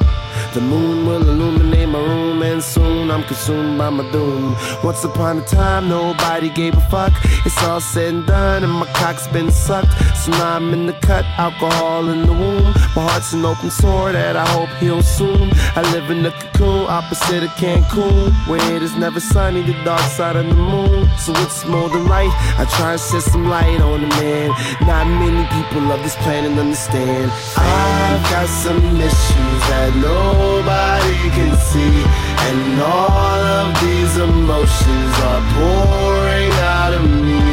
The 0.54 0.62
moon 0.62 1.06
will 1.06 1.22
illuminate 1.22 1.90
my 1.90 2.00
room, 2.00 2.42
and 2.42 2.64
soon 2.64 3.12
I'm 3.12 3.24
consumed 3.24 3.78
by 3.78 3.92
my 3.92 4.10
doom. 4.12 4.56
Once 4.84 5.04
upon 5.04 5.38
a 5.38 5.42
time, 5.46 5.88
nobody 5.88 6.50
gave 6.50 6.76
a 6.76 6.82
fuck. 6.90 7.14
It's 7.46 7.64
all 7.64 7.80
said 7.80 8.14
and 8.14 8.26
done, 8.26 8.64
and 8.64 8.74
my 8.74 8.88
cock's 8.94 9.28
been 9.28 9.52
sucked. 9.52 9.92
So 10.18 10.32
now 10.32 10.56
I'm 10.56 10.74
in 10.74 10.88
the 10.88 10.94
cut, 10.94 11.24
alcohol 11.38 12.10
in 12.10 12.26
the 12.26 12.34
womb. 12.34 12.64
My 12.96 13.08
heart's 13.08 13.32
an 13.34 13.46
open 13.46 13.70
sore 13.70 14.12
that 14.12 14.36
I 14.36 14.48
hope 14.48 14.70
heals 14.80 15.08
soon. 15.08 15.52
I 15.76 15.82
live 15.94 16.10
in 16.10 16.26
a 16.26 16.32
cocoon 16.32 16.88
opposite 16.90 17.44
of 17.44 17.52
Cancun, 17.52 18.34
where 18.48 18.76
it 18.76 18.82
is 18.82 18.96
never 18.96 19.20
sunny, 19.20 19.62
the 19.62 19.74
dark 19.84 20.02
side 20.02 20.36
of 20.36 20.48
the 20.48 20.56
moon. 20.56 20.99
So 21.20 21.34
it's 21.44 21.66
more 21.66 21.90
than 21.90 22.08
right. 22.08 22.32
I 22.58 22.64
try 22.78 22.94
and 22.94 23.02
shed 23.02 23.22
some 23.22 23.46
light 23.50 23.82
on 23.82 24.02
the 24.02 24.08
man. 24.08 24.50
Not 24.88 25.06
many 25.06 25.44
people 25.52 25.92
of 25.92 26.02
this 26.02 26.16
planet 26.24 26.58
understand. 26.58 27.30
I've 27.58 28.24
got 28.32 28.48
some 28.48 28.80
issues 28.96 29.62
that 29.68 29.92
nobody 30.00 31.20
can 31.36 31.52
see, 31.60 31.96
and 32.48 32.82
all 32.82 33.44
of 33.62 33.68
these 33.84 34.16
emotions 34.16 35.14
are 35.28 35.44
pouring 35.60 36.52
out 36.64 36.94
of 36.96 37.04
me. 37.04 37.44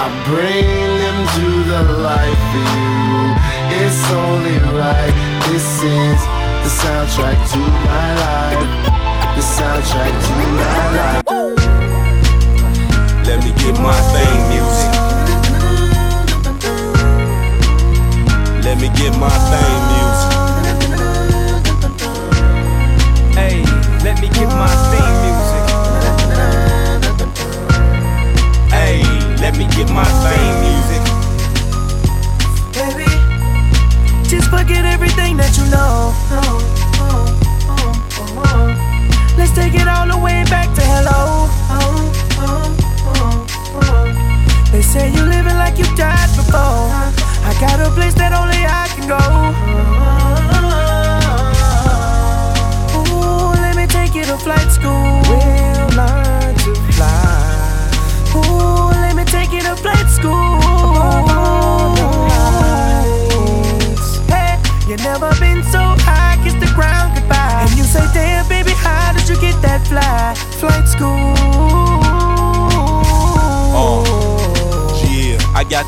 I 0.00 0.08
bring 0.24 0.64
them 1.04 1.18
to 1.36 1.46
the 1.70 1.82
light 2.00 2.40
for 2.50 2.64
you. 2.72 3.20
It's 3.84 4.02
only 4.16 4.56
right. 4.80 5.14
This 5.52 5.68
is 5.84 6.20
the 6.64 6.72
soundtrack 6.72 7.38
to 7.52 7.60
my 7.84 8.08
life. 8.24 8.64
The 9.36 9.44
soundtrack 9.44 10.14
to 10.24 10.34
my 10.56 10.84
life. 10.96 11.89
Let 13.26 13.38
me 13.44 13.52
get 13.52 13.74
my 13.80 13.94
theme 14.12 14.48
music. 14.50 14.92
Let 18.64 18.76
me 18.80 18.88
get 18.96 19.12
my 19.18 19.30
theme 19.50 19.84
music. 19.92 20.32
Hey, 23.34 23.62
let 24.04 24.20
me 24.20 24.28
get 24.28 24.48
my 24.48 24.68
theme 24.90 25.16
music. 25.24 25.64
Hey, 28.70 29.02
let 29.40 29.56
me 29.56 29.64
get 29.76 29.88
my 29.90 30.08
theme 30.24 30.56
music. 30.66 31.02
Baby, 32.74 33.10
just 34.28 34.48
forget 34.50 34.84
everything 34.84 35.36
that 35.36 35.56
you 35.56 35.64
know. 35.70 36.14
Let's 39.38 39.52
take 39.52 39.74
it 39.74 39.88
all 39.88 40.06
the 40.06 40.18
way 40.18 40.44
back 40.50 40.74
to 40.74 40.82
hello. 40.82 41.48
A 47.90 47.94
place 47.94 48.14
that 48.14 48.32
only 48.32 48.62
I 48.66 48.86
can 48.94 49.06
go. 49.08 49.20
Ooh, 52.98 53.52
let 53.64 53.74
me 53.76 53.86
take 53.86 54.14
it 54.16 54.26
to 54.26 54.36
flight 54.38 54.70
school. 54.70 55.22
We'll 55.28 55.90
learn 55.98 56.54
to 56.64 56.74
fly. 56.94 57.90
Ooh, 58.36 58.90
let 59.04 59.14
me 59.16 59.24
take 59.24 59.52
you 59.52 59.62
to 59.62 59.74
flight 59.76 60.08
school. 60.08 60.60
Hey, 64.28 64.58
you 64.88 64.96
never 64.98 65.30
been 65.40 65.62
so 65.64 65.82
high, 66.06 66.38
kiss 66.44 66.54
the 66.54 66.70
ground 66.74 67.16
goodbye. 67.16 67.66
And 67.66 67.76
you 67.76 67.84
say, 67.84 68.06
damn, 68.12 68.46
baby, 68.48 68.72
how 68.72 69.12
did 69.12 69.28
you 69.28 69.40
get 69.40 69.60
that 69.62 69.86
fly? 69.86 70.34
Flight 70.60 70.86
school. 70.88 71.29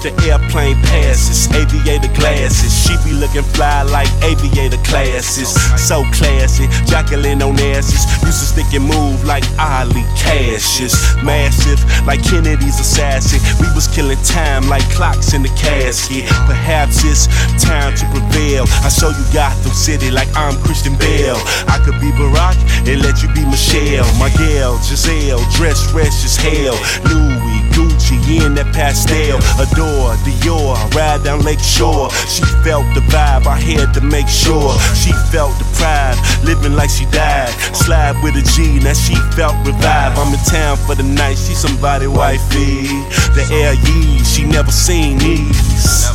The 0.03 0.11
airplane 0.27 0.77
passes, 0.83 1.47
aviator 1.55 2.13
glasses. 2.19 2.75
She 2.75 2.99
be 3.07 3.15
looking 3.15 3.47
fly 3.55 3.83
like 3.83 4.11
aviator 4.23 4.83
classes. 4.83 5.55
So 5.79 6.03
classy, 6.11 6.67
Jacqueline 6.91 7.43
on 7.43 7.59
asses. 7.73 8.03
Used 8.27 8.41
to 8.43 8.47
stick 8.51 8.71
and 8.75 8.85
move 8.85 9.25
like 9.25 9.45
Ali 9.59 10.03
Cassius. 10.19 10.95
Massive, 11.23 11.79
like 12.07 12.23
Kennedy's 12.25 12.81
assassin. 12.81 13.39
We 13.61 13.71
was 13.75 13.87
killing 13.87 14.19
time 14.25 14.69
like 14.69 14.83
clocks 14.91 15.35
in 15.35 15.43
the 15.43 15.55
casket. 15.55 16.27
Perhaps 16.51 17.05
it's 17.05 17.31
time 17.63 17.95
to 17.97 18.05
prevail. 18.11 18.65
I 18.83 18.89
show 18.89 19.11
you 19.11 19.25
Gotham 19.33 19.73
City 19.73 20.11
like 20.11 20.29
I'm 20.35 20.59
Christian 20.63 20.97
Bale. 20.99 21.39
I 21.71 21.79
could 21.85 22.01
be 22.01 22.11
Barack 22.19 22.59
and 22.89 23.03
let 23.03 23.23
you 23.23 23.29
be 23.35 23.45
Michelle. 23.47 24.09
My 24.19 24.31
gal, 24.35 24.83
Giselle, 24.83 25.43
dressed 25.55 25.91
fresh 25.91 26.25
as 26.27 26.37
hell. 26.37 26.75
Louis, 27.07 27.52
Gucci 27.73 28.17
in 28.45 28.55
that 28.55 28.73
pastel. 28.73 29.41
Adore, 29.59 30.17
Dior, 30.25 30.77
ride 30.95 31.25
down 31.25 31.41
Lake 31.43 31.61
Shore. 31.61 32.11
She 32.29 32.45
felt 32.65 32.87
the 32.95 33.01
vibe, 33.09 33.47
I 33.47 33.59
had 33.59 33.93
to 33.95 34.01
make 34.01 34.29
sure. 34.29 34.73
She 34.95 35.13
felt 35.33 35.57
the 35.59 35.67
pride, 35.77 36.17
living 36.45 36.75
like 36.75 36.91
she 36.91 37.05
died. 37.07 37.51
Slide 37.75 38.17
with 38.23 38.37
a 38.37 38.45
G, 38.55 38.79
now 38.81 38.95
she 38.95 39.17
felt 39.35 39.57
revive. 39.67 40.17
I'm 40.19 40.33
in 40.33 40.41
town 40.45 40.77
for 40.77 40.95
the 40.95 41.03
night, 41.03 41.37
she 41.37 41.55
somebody 41.55 42.07
wifey. 42.07 42.87
The 43.35 43.45
air 43.51 43.75
yee, 43.75 44.23
she 44.25 44.45
never 44.45 44.71
seen 44.71 45.19
these. 45.19 46.13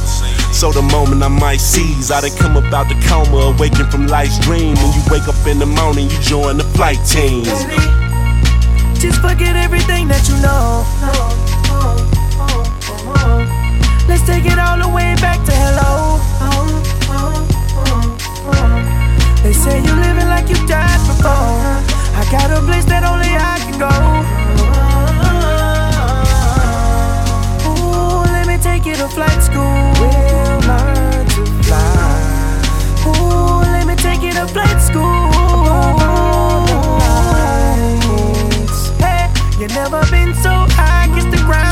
So 0.58 0.72
the 0.72 0.82
moment 0.82 1.22
I 1.22 1.28
might 1.28 1.62
seize, 1.62 2.10
I 2.10 2.22
done 2.22 2.36
come 2.38 2.58
about 2.58 2.89
the 2.89 2.96
coma, 3.08 3.54
awaken 3.54 3.89
from 3.91 4.08
life's 4.08 4.39
dream. 4.39 4.74
When 4.76 4.91
you 4.93 5.02
wake 5.12 5.28
up 5.28 5.46
in 5.46 5.60
the 5.60 5.67
morning, 5.67 6.10
you 6.10 6.20
join 6.22 6.58
the 6.58 6.63
flight 6.63 6.98
team. 7.06 7.43
Just 8.96 9.22
forget 9.22 9.56
everything 9.56 10.08
that 10.08 10.28
you 10.28 10.36
know. 10.41 11.46
Let's 14.08 14.23
take 14.26 14.45
it 14.45 14.58
all 14.58 14.78
the 14.80 14.88
way 14.88 15.15
back 15.21 15.43
to 15.45 15.52
hello. 15.52 16.19
They 19.43 19.54
say 19.54 19.78
you 19.80 19.93
living 19.95 20.28
like 20.28 20.50
you 20.50 20.56
died 20.67 21.02
before. 21.08 21.62
I 22.19 22.26
got 22.32 22.52
a 22.52 22.62
place 22.65 22.86
that 22.86 23.04
only 23.04 23.32
I 23.36 23.60
can 23.63 23.78
go. 23.80 23.91
Ooh, 27.67 28.23
let 28.36 28.45
me 28.47 28.58
take 28.58 28.86
you 28.86 28.95
to 28.95 29.08
flight 29.08 29.41
school. 29.43 29.78
We'll 30.00 30.60
learn 30.67 31.26
to 31.36 31.45
fly. 31.63 31.84
Ooh, 33.08 33.62
let 33.76 33.86
me 33.88 33.95
take 33.95 34.21
you 34.21 34.34
to 34.34 34.47
flight 34.47 34.82
school. 34.82 35.30
Hey, 39.00 39.30
you 39.60 39.67
never 39.69 40.02
been 40.12 40.34
so 40.36 40.52
high, 40.76 41.08
kiss 41.15 41.26
the 41.26 41.38
ground 41.45 41.66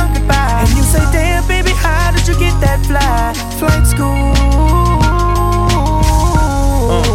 say, 0.96 1.06
damn, 1.12 1.48
baby, 1.48 1.72
how 1.72 2.12
did 2.12 2.28
you 2.28 2.38
get 2.40 2.56
that 2.62 2.80
fly? 2.86 3.34
Flight 3.60 3.86
school. 3.88 4.34
Uh. 6.90 7.06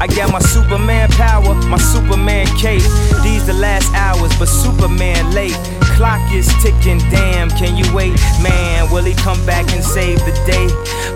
I 0.00 0.06
got 0.06 0.32
my 0.32 0.40
Superman 0.64 1.10
power, 1.10 1.54
my 1.68 1.76
Superman 1.76 2.46
cape. 2.56 2.80
These 3.22 3.46
the 3.46 3.52
last 3.52 3.92
hours, 3.92 4.32
but 4.38 4.46
Superman 4.46 5.30
late. 5.34 5.58
Clock 5.94 6.32
is 6.32 6.48
ticking, 6.60 6.98
damn, 7.10 7.50
can 7.50 7.76
you 7.76 7.86
wait? 7.94 8.18
Man, 8.42 8.90
will 8.90 9.04
he 9.04 9.14
come 9.14 9.38
back 9.46 9.70
and 9.72 9.84
save 9.84 10.18
the 10.24 10.32
day? 10.42 10.66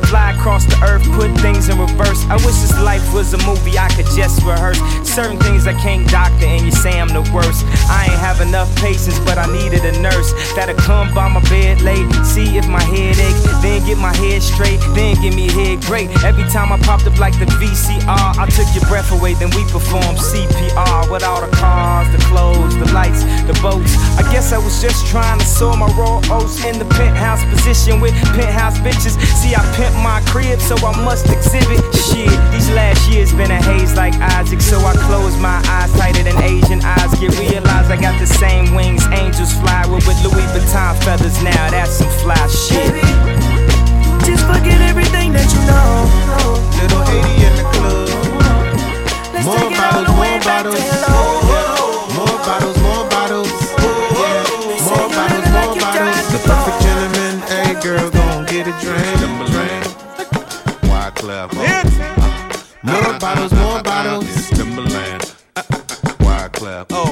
Fly 0.07 0.33
across 0.39 0.65
the 0.67 0.79
earth, 0.87 1.03
put 1.19 1.35
things 1.41 1.69
in 1.69 1.79
reverse. 1.79 2.23
I 2.31 2.37
wish 2.47 2.63
this 2.63 2.79
life 2.79 3.03
was 3.13 3.35
a 3.35 3.39
movie 3.43 3.77
I 3.77 3.89
could 3.89 4.07
just 4.15 4.41
rehearse. 4.47 4.79
Certain 5.03 5.37
things 5.41 5.67
I 5.67 5.75
can't 5.83 6.07
doctor, 6.09 6.47
and 6.47 6.65
you 6.65 6.71
say 6.71 7.01
I'm 7.01 7.09
the 7.09 7.27
worst. 7.35 7.67
I 7.91 8.07
ain't 8.07 8.21
have 8.23 8.41
enough 8.41 8.71
patience, 8.77 9.19
but 9.27 9.37
I 9.37 9.51
needed 9.51 9.83
a 9.85 9.99
nurse 10.01 10.31
that'll 10.55 10.77
come 10.77 11.13
by 11.13 11.27
my 11.27 11.43
bed 11.51 11.83
late, 11.83 12.07
see 12.25 12.57
if 12.57 12.69
my 12.69 12.83
head 12.83 13.19
ache, 13.19 13.43
then 13.61 13.85
get 13.85 13.99
my 13.99 14.15
head 14.15 14.43
straight, 14.43 14.79
then 14.95 15.21
give 15.21 15.35
me 15.35 15.51
head 15.51 15.83
great. 15.83 16.09
Every 16.23 16.47
time 16.55 16.71
I 16.71 16.79
popped 16.87 17.07
up 17.07 17.19
like 17.19 17.37
the 17.41 17.47
VCR, 17.59 18.39
I 18.39 18.47
took 18.55 18.71
your 18.79 18.87
breath 18.87 19.11
away, 19.11 19.35
then 19.35 19.48
we 19.55 19.65
perform 19.71 20.17
CPR 20.17 21.11
with 21.11 21.23
all 21.23 21.41
the 21.41 21.51
cars, 21.57 22.09
the 22.11 22.19
clothes, 22.27 22.77
the 22.77 22.91
lights, 22.93 23.23
the 23.47 23.57
boats. 23.63 23.97
I 24.19 24.23
guess 24.33 24.53
I 24.53 24.59
was 24.59 24.81
just 24.81 25.07
trying 25.07 25.39
to 25.39 25.47
sow 25.47 25.75
my 25.77 25.87
raw 25.95 26.21
oats 26.31 26.65
in 26.65 26.79
the 26.79 26.85
penthouse 26.97 27.45
position 27.47 28.01
with 28.01 28.15
penthouse 28.35 28.79
bitches. 28.79 29.15
See, 29.39 29.55
I 29.55 29.63
pimp 29.77 29.95
my 30.03 30.21
crib, 30.27 30.61
so 30.61 30.75
I 30.79 30.93
must 31.05 31.31
exhibit 31.31 31.81
shit. 31.95 32.33
These 32.53 32.71
last 32.71 33.09
years 33.11 33.33
been 33.33 33.51
a 33.51 33.63
haze 33.63 33.95
like 33.95 34.15
Isaac, 34.39 34.61
so 34.61 34.79
I 34.81 34.95
close 35.07 35.37
my 35.39 35.63
eyes 35.69 35.93
tighter 35.93 36.23
than 36.23 36.37
Asian 36.43 36.81
eyes. 36.83 37.13
Get 37.21 37.37
realized 37.39 37.91
I 37.91 38.01
got 38.01 38.19
the 38.19 38.27
same 38.27 38.75
wings 38.75 39.07
angels 39.13 39.53
fly 39.53 39.87
with, 39.87 40.07
with 40.07 40.19
Louis 40.25 40.47
Vuitton 40.53 40.97
feathers. 41.05 41.43
Now 41.43 41.71
that's 41.71 41.93
some 41.93 42.11
fly 42.21 42.39
shit. 42.49 42.93
Just 44.27 44.45
forget 44.45 44.81
everything 44.83 45.33
that 45.33 45.49
you 45.53 45.63
know. 45.65 46.09
Little 46.81 47.03
80 47.03 47.47
in 47.47 47.57
the 47.57 47.63
club. 47.73 48.18
More 49.49 49.71
bottles, 49.71 50.09
more 50.09 50.41
bottles. 50.45 50.85
More 52.17 52.39
bottles, 52.45 52.79
more 52.83 53.05
bottles. 53.09 53.51
More 54.85 55.09
bottles, 55.09 55.49
more 55.57 55.75
bottles. 55.81 56.33
The 56.33 56.41
perfect 56.45 56.79
gentleman. 56.85 57.35
Hey, 57.49 57.73
girl, 57.81 58.11
gon' 58.11 58.45
get 58.45 58.69
a 58.69 58.75
drink. 58.83 59.19
Wyclef? 60.91 61.49
More 62.83 63.19
bottles, 63.19 63.53
more 63.53 63.83
bottles. 63.83 64.27
Timbaland. 64.51 65.25
Why 66.21 66.49
club? 66.53 66.87
Oh. 66.91 67.08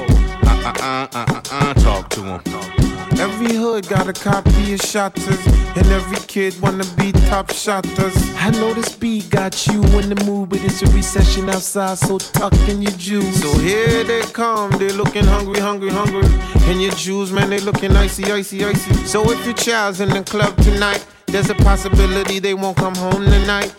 Hood 3.76 3.88
got 3.88 4.08
a 4.08 4.12
copy 4.14 4.72
of 4.72 4.80
Shottas, 4.80 5.76
and 5.76 5.86
every 5.88 6.16
kid 6.28 6.58
wanna 6.62 6.86
be 6.96 7.12
top 7.28 7.52
shotters. 7.52 8.16
I 8.38 8.48
know 8.52 8.72
this 8.72 8.96
beat 8.96 9.28
got 9.28 9.66
you 9.66 9.82
in 9.98 10.08
the 10.08 10.24
mood, 10.24 10.48
but 10.48 10.64
it's 10.64 10.80
a 10.80 10.86
recession 10.92 11.50
outside, 11.50 11.98
so 11.98 12.16
tuck 12.16 12.54
in 12.70 12.80
your 12.80 12.92
juice. 12.92 13.42
So 13.42 13.52
here 13.58 14.02
they 14.02 14.22
come, 14.32 14.70
they 14.78 14.88
looking 14.92 15.26
hungry, 15.26 15.60
hungry, 15.60 15.90
hungry. 15.90 16.24
And 16.70 16.80
your 16.80 16.92
jewels, 16.92 17.32
man, 17.32 17.50
they 17.50 17.60
looking 17.60 17.94
icy, 17.94 18.24
icy, 18.32 18.64
icy. 18.64 18.94
So 19.04 19.30
if 19.30 19.44
your 19.44 19.54
child's 19.54 20.00
in 20.00 20.08
the 20.08 20.22
club 20.22 20.56
tonight, 20.62 21.04
there's 21.26 21.50
a 21.50 21.54
possibility 21.56 22.38
they 22.38 22.54
won't 22.54 22.78
come 22.78 22.94
home 22.94 23.26
tonight. 23.26 23.74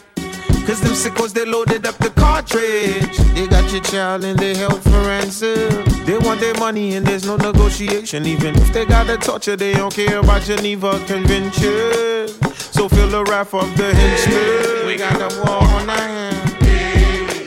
Cause 0.67 0.79
them 0.79 0.93
sickos, 0.93 1.33
they 1.33 1.45
loaded 1.45 1.87
up 1.87 1.97
the 1.97 2.11
cartridge. 2.11 3.17
They 3.33 3.47
got 3.47 3.71
your 3.71 3.81
child 3.81 4.25
and 4.25 4.37
they 4.37 4.53
held 4.53 4.79
for 4.83 5.01
ransom. 5.09 5.96
They 6.07 6.17
want 6.17 6.39
their 6.39 6.53
money 6.53 6.95
and 6.95 7.05
there's 7.05 7.25
no 7.25 7.35
negotiation. 7.35 8.25
Even 8.25 8.55
if 8.55 8.71
they 8.71 8.85
gotta 8.85 9.17
torture, 9.17 9.57
they 9.57 9.73
don't 9.73 9.93
care 9.93 10.19
about 10.19 10.41
Geneva 10.41 11.03
Convention. 11.05 12.29
So 12.55 12.87
feel 12.87 13.09
the 13.09 13.25
wrath 13.27 13.53
of 13.53 13.75
the 13.75 13.93
henchmen. 13.93 14.87
We 14.87 14.95
got 14.95 15.19
a 15.19 15.35
war 15.43 15.61
on 15.61 15.89
our 15.89 15.97
hands. 15.97 16.53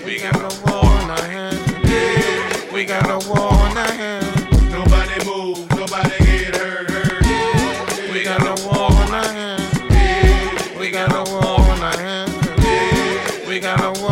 We 0.04 0.18
got 0.20 0.36
a 0.36 0.70
war 0.70 0.84
on 0.84 1.10
our 1.10 1.24
hands. 1.24 2.70
We 2.70 2.84
got 2.84 3.08
a 3.08 3.26
war 3.30 3.50
on 3.50 3.78
our 3.78 3.92
hands. 3.92 4.70
Nobody 4.70 5.24
move, 5.24 5.66
nobody 5.70 6.18
get 6.22 6.54
hurt, 6.54 6.90
hurt. 6.90 8.12
We 8.12 8.22
got 8.24 8.42
a 8.42 8.62
war 8.68 8.92
on 8.92 9.14
our 9.14 9.32
hands. 9.32 10.78
We 10.78 10.90
got 10.90 11.12
a 11.12 11.32
war 11.32 11.60
on 11.60 11.80
our 11.80 11.96
hands. 11.96 13.48
We 13.48 13.58
got 13.58 13.80
a 13.80 14.02
war 14.02 14.09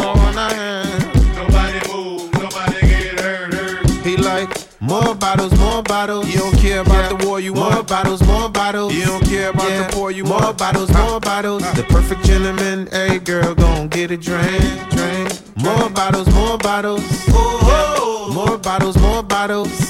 bottles. 5.88 6.29
You 6.29 6.38
don't 6.38 6.57
care 6.59 6.81
about 6.83 7.09
the 7.09 7.27
war, 7.27 7.40
you 7.40 7.55
more 7.55 7.70
want 7.70 7.88
bottles, 7.88 8.22
more 8.27 8.48
bottles. 8.48 8.94
You 8.94 9.07
don't 9.07 9.24
care 9.24 9.51
about 9.51 9.68
the 9.68 9.88
poor, 9.92 10.11
you 10.11 10.24
more 10.24 10.53
bottles, 10.53 10.92
more 10.92 11.18
bottles. 11.18 11.62
The 11.72 11.83
perfect 11.85 12.22
gentleman, 12.24 12.88
hey 12.92 13.18
girl, 13.18 13.55
gon' 13.55 13.88
get 13.88 14.11
a 14.11 14.16
drink, 14.16 14.62
drink. 14.90 15.33
More 15.57 15.88
bottles, 15.90 16.29
more 16.35 16.59
bottles. 16.59 17.03
More 17.29 17.59
bottles, 17.61 18.35
more 18.35 18.59
bottles. 18.59 18.96
More 18.98 19.22
bottles, 19.22 19.88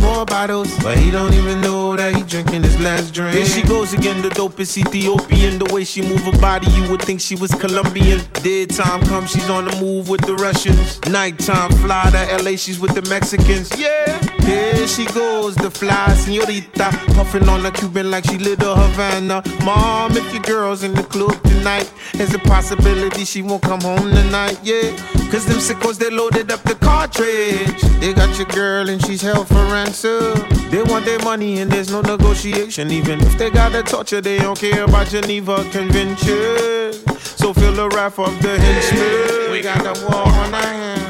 more 0.00 0.24
bottles. 0.24 0.74
But 0.82 0.96
he 0.98 1.10
don't 1.10 1.34
even 1.34 1.60
know 1.60 1.94
that 1.94 2.14
he 2.14 2.22
drinking 2.22 2.62
his 2.62 2.78
last 2.80 3.12
drink. 3.12 3.36
Here 3.36 3.44
she 3.44 3.62
goes 3.62 3.92
again, 3.92 4.22
the 4.22 4.30
dopest 4.30 4.78
Ethiopian. 4.78 5.58
The 5.58 5.66
way 5.74 5.84
she 5.84 6.00
move 6.00 6.20
her 6.22 6.38
body, 6.40 6.70
you 6.70 6.90
would 6.90 7.02
think 7.02 7.20
she 7.20 7.34
was 7.34 7.50
Colombian. 7.54 8.20
Daytime 8.42 9.02
comes, 9.02 9.30
she's 9.30 9.50
on 9.50 9.66
the 9.66 9.76
move 9.76 10.08
with 10.08 10.22
the 10.22 10.34
Russians. 10.36 11.00
Nighttime 11.08 11.70
fly 11.82 12.10
to 12.10 12.42
LA, 12.42 12.56
she's 12.56 12.80
with 12.80 12.94
the 12.94 13.02
Mexicans. 13.10 13.70
Yeah. 13.78 14.37
Here 14.48 14.86
she 14.86 15.04
goes, 15.04 15.54
the 15.56 15.70
fly 15.70 16.14
senorita. 16.14 16.88
Puffing 17.14 17.46
on 17.50 17.66
a 17.66 17.70
Cuban 17.70 18.10
like 18.10 18.24
she 18.24 18.38
lit 18.38 18.62
a 18.62 18.74
Havana. 18.74 19.42
Mom, 19.62 20.12
if 20.16 20.32
your 20.32 20.42
girl's 20.42 20.82
in 20.82 20.94
the 20.94 21.02
club 21.02 21.42
tonight, 21.42 21.92
there's 22.14 22.32
a 22.32 22.38
possibility 22.38 23.26
she 23.26 23.42
won't 23.42 23.62
come 23.62 23.82
home 23.82 24.10
tonight. 24.10 24.58
Yeah. 24.62 24.96
Cause 25.30 25.44
them 25.44 25.58
sickos, 25.58 25.98
they 25.98 26.08
loaded 26.08 26.50
up 26.50 26.62
the 26.62 26.76
cartridge. 26.76 27.82
They 28.00 28.14
got 28.14 28.38
your 28.38 28.46
girl 28.46 28.88
and 28.88 29.04
she's 29.04 29.20
held 29.20 29.48
for 29.48 29.62
ransom. 29.66 30.46
They 30.70 30.82
want 30.82 31.04
their 31.04 31.18
money 31.18 31.60
and 31.60 31.70
there's 31.70 31.90
no 31.90 32.00
negotiation. 32.00 32.90
Even 32.90 33.20
if 33.20 33.36
they 33.36 33.50
gotta 33.50 33.82
torture, 33.82 34.22
they 34.22 34.38
don't 34.38 34.58
care 34.58 34.84
about 34.84 35.08
Geneva 35.08 35.62
Convention. 35.70 36.94
So 37.20 37.52
feel 37.52 37.74
the 37.74 37.90
wrath 37.90 38.18
of 38.18 38.40
the 38.40 38.58
henchmen. 38.58 39.52
We 39.52 39.60
got 39.60 39.84
a 39.84 39.92
war 40.06 40.26
on 40.26 40.54
our 40.54 40.62
hands. 40.62 41.07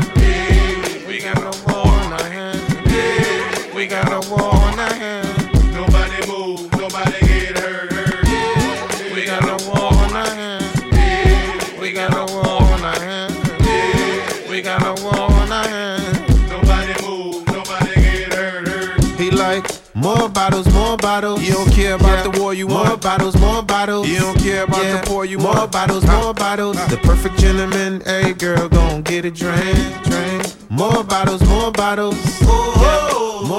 We 3.79 3.87
got 3.87 4.09
a 4.09 4.29
war 4.29 4.43
on 4.43 4.77
our 4.77 4.93
hands. 4.93 5.55
Nobody 5.73 6.27
move, 6.27 6.69
nobody 6.73 7.21
get 7.21 7.59
hurt. 7.61 7.93
hurt. 7.93 9.13
We 9.15 9.25
got 9.25 9.45
a 9.45 9.69
war 9.69 9.95
on 9.95 10.17
our 10.17 10.27
hands. 10.27 11.79
We 11.81 11.93
got 11.93 12.13
a 12.13 12.35
war 12.35 12.61
on 12.61 12.83
our 12.83 12.99
hands. 12.99 14.51
We 14.51 14.63
got 14.63 14.83
a 14.83 15.01
war 15.01 15.15
on 15.15 15.53
our 15.53 15.69
hands. 15.69 16.51
Nobody 16.51 17.07
move, 17.07 17.47
nobody 17.47 17.95
get 17.95 18.35
hurt. 18.35 18.67
hurt. 18.67 19.05
He 19.17 19.31
like 19.31 19.65
more 19.95 20.29
bottles, 20.29 20.67
more 20.75 20.97
bottles. 20.97 21.41
You 21.45 21.53
don't 21.53 21.71
care 21.71 21.95
about 21.95 22.25
the 22.25 22.41
war, 22.41 22.55
you 22.55 22.67
more 22.67 22.83
want 22.83 23.01
bottles, 23.01 23.37
more 23.41 23.63
bottles. 23.63 24.09
You 24.09 24.19
don't 24.19 24.41
care 24.41 24.65
about 24.65 24.83
the 24.83 25.07
poor, 25.07 25.25
you 25.25 25.39
more 25.39 25.55
want 25.55 25.71
bottles, 25.71 26.05
more 26.05 26.35
bottles. 26.35 26.77
The 26.89 26.97
perfect 26.97 27.39
gentleman, 27.39 28.01
hey 28.01 28.33
girl, 28.33 28.69
gon' 28.69 29.03
get 29.03 29.25
a 29.25 29.31
drink, 29.31 30.03
drink. 30.03 30.69
More 30.69 31.05
bottles, 31.05 31.47
more 31.47 31.71
bottles. 31.71 32.41
Yeah. 32.43 33.18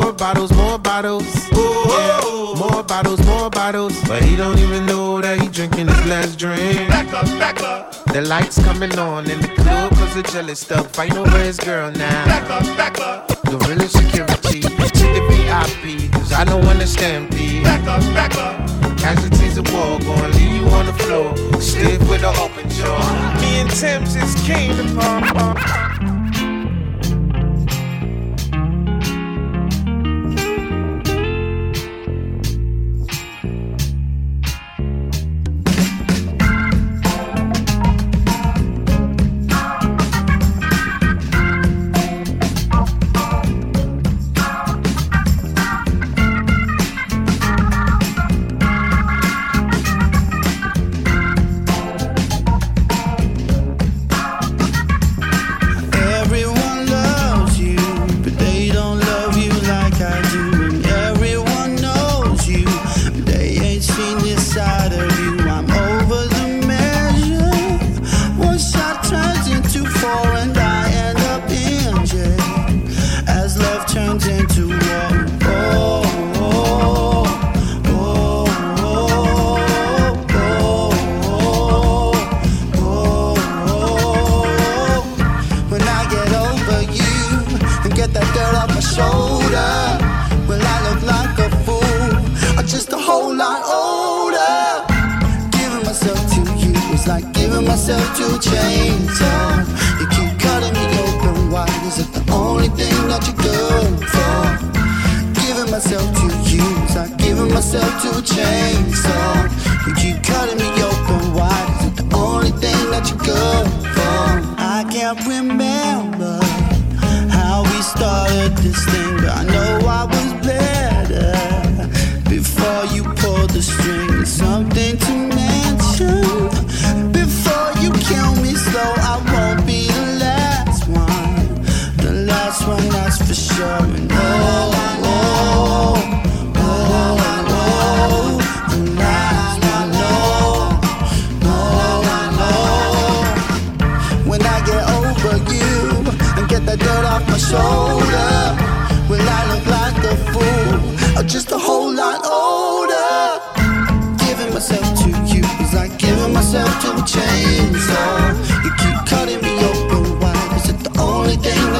More 0.10 0.18
bottles, 0.18 0.52
more 0.54 0.80
bottles. 0.80 1.50
Yeah. 1.52 2.56
More 2.58 2.82
bottles, 2.82 3.24
more 3.28 3.52
bottles. 3.52 3.94
But 4.08 4.24
he 4.24 4.36
don't 4.36 4.58
even 4.58 4.88
know 4.88 5.22
that 5.22 5.40
he 5.40 5.48
drinking 5.48 5.88
his 5.88 6.06
last 6.08 6.40
drink. 6.40 6.90
Back 6.90 7.14
up, 7.14 7.26
back 7.38 7.62
up, 7.62 7.94
The 8.06 8.22
lights 8.24 8.60
coming 8.64 8.98
on 8.98 9.30
in 9.30 9.40
the 9.40 9.50
club 9.50 9.92
cause 9.92 10.18
of 10.18 10.26
jealous 10.26 10.62
stuff. 10.62 10.96
Fighting 10.96 11.20
over 11.20 11.38
his 11.38 11.60
girl 11.60 11.92
now. 11.92 12.26
back 12.26 12.50
up, 12.50 12.64
back 12.76 13.00
up, 13.00 13.28
Gorilla 13.46 13.88
security 13.88 14.62
to 14.62 15.06
the 15.14 15.22
VIP, 15.30 16.12
cause 16.12 16.34
I 16.34 16.44
don't 16.44 16.66
understand 16.66 17.32
these. 17.32 17.64
back 17.64 17.86
up, 17.88 18.02
back 18.16 18.36
up. 18.36 18.98
Casualties 18.98 19.60
of 19.60 19.72
war 19.72 20.00
gonna 20.00 20.30
leave 20.30 20.56
you 20.60 20.68
on 20.70 20.88
the 20.88 20.94
floor, 21.04 21.38
stiff 21.62 22.02
with 22.10 22.24
an 22.24 22.36
open 22.38 22.68
jaw. 22.72 23.38
Me 23.42 23.60
and 23.62 23.70
Tim 23.70 24.04
just 24.06 24.44
came 24.44 24.76
to 24.76 24.96
pop. 24.96 26.19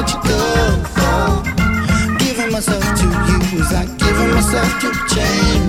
That 0.00 0.12
you're 0.12 0.22
for? 0.96 2.18
Giving 2.18 2.52
myself 2.52 2.84
to 3.00 3.06
you 3.28 3.60
is 3.60 3.72
like 3.72 3.90
giving 3.98 4.30
myself 4.34 4.80
to 4.80 4.88
a 4.88 5.59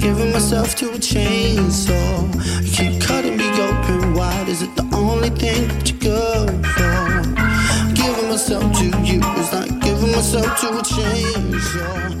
giving 0.00 0.32
myself 0.32 0.74
to 0.76 0.86
a 0.90 0.98
chainsaw. 0.98 2.34
You 2.64 2.72
keep 2.72 3.02
cutting 3.02 3.36
me 3.36 3.48
open 3.60 4.14
wide. 4.14 4.48
Is 4.48 4.62
it 4.62 4.74
the 4.74 4.88
only 4.96 5.28
thing 5.30 5.68
that 5.68 5.90
you're 5.90 6.00
good 6.00 6.66
for? 6.74 7.94
Giving 7.94 8.28
myself 8.30 8.64
to 8.78 8.84
you 9.04 9.20
is 9.40 9.52
like 9.52 9.78
giving 9.80 10.12
myself 10.12 10.58
to 10.60 10.68
a 10.68 10.82
chainsaw. 10.82 12.19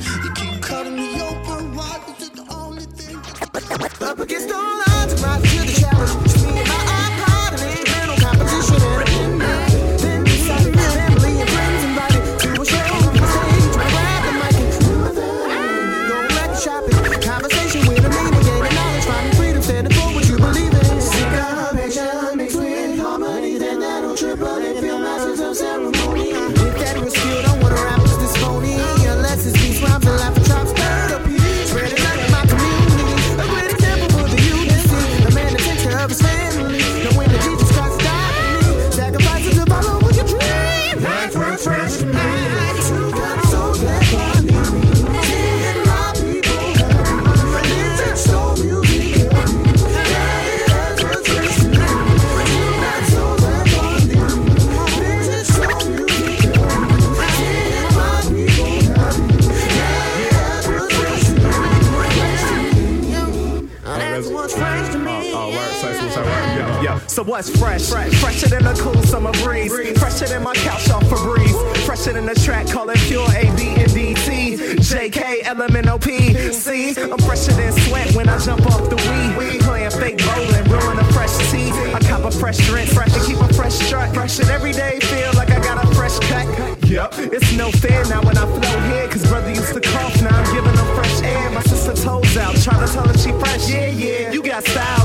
So 67.42 67.54
fresh? 67.54 67.88
Fresher 68.20 68.48
than 68.48 68.66
a 68.66 68.74
cool 68.74 69.02
summer 69.02 69.32
breeze. 69.42 69.72
Fresher 69.98 70.26
than 70.26 70.42
my 70.42 70.52
couch 70.54 70.90
off 70.90 71.04
Febreze. 71.04 71.56
Fresher 71.86 72.12
than 72.12 72.26
the 72.26 72.34
track, 72.34 72.66
call 72.66 72.90
it 72.90 72.98
pure 72.98 73.26
A, 73.30 73.44
B, 73.56 73.68
and 73.80 73.90
DT. 73.90 74.76
JK, 74.76 75.42
LMNOP. 75.44 76.52
See, 76.52 76.90
I'm 77.00 77.18
fresher 77.18 77.52
than 77.52 77.72
sweat 77.72 78.14
when 78.14 78.28
I 78.28 78.38
jump 78.38 78.66
off 78.66 78.90
the 78.90 78.96
weed. 78.96 79.60
Playing 79.60 79.90
fake 79.90 80.18
bowling, 80.18 80.64
brewing 80.64 80.98
a 80.98 81.04
fresh 81.12 81.34
tea. 81.50 81.70
I 81.94 82.00
cop 82.00 82.24
a 82.24 82.30
fresh 82.30 82.58
drink, 82.66 82.90
fresh 82.90 83.14
and 83.14 83.24
keep 83.24 83.38
a 83.38 83.54
fresh 83.54 83.74
strut. 83.74 84.12
Fresh 84.12 84.40
and 84.40 84.50
every 84.50 84.72
day 84.72 84.98
feel 85.00 85.32
like 85.34 85.50
I 85.50 85.60
got 85.60 85.82
a 85.82 85.86
fresh 85.94 86.18
cut. 86.18 86.46
Yep, 86.90 87.14
it's 87.32 87.52
no 87.56 87.70
fair 87.70 88.04
now 88.06 88.20
when 88.22 88.36
I 88.36 88.44
flow 88.44 88.80
here. 88.90 89.08
Cause 89.08 89.26
brother 89.28 89.48
used 89.48 89.72
to 89.72 89.80
cough, 89.80 90.20
now 90.20 90.36
I'm 90.36 90.54
giving 90.54 90.74
them 90.74 90.94
fresh 90.94 91.22
air. 91.22 91.50
My 91.50 91.62
sister 91.62 91.94
toes 91.94 92.36
out, 92.36 92.56
trying 92.56 92.84
to 92.84 92.92
tell 92.92 93.06
her 93.06 93.16
she 93.16 93.30
fresh. 93.32 93.70
Yeah, 93.70 93.86
yeah. 93.86 94.32
You 94.32 94.42
got 94.42 94.64
style, 94.64 94.99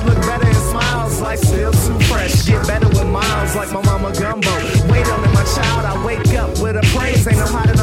like 3.56 3.72
my 3.72 3.82
mama 3.84 4.12
gumbo. 4.20 4.52
Wait 4.91 5.08
on 5.08 5.22
me, 5.22 5.30
my 5.34 5.44
child. 5.56 5.86
I 5.86 6.06
wake 6.06 6.28
up 6.36 6.60
with 6.60 6.76
a 6.76 6.84
praise. 6.94 7.26
Ain't 7.28 7.38
no 7.38 7.46
hiding, 7.46 7.72
I'm 7.72 7.75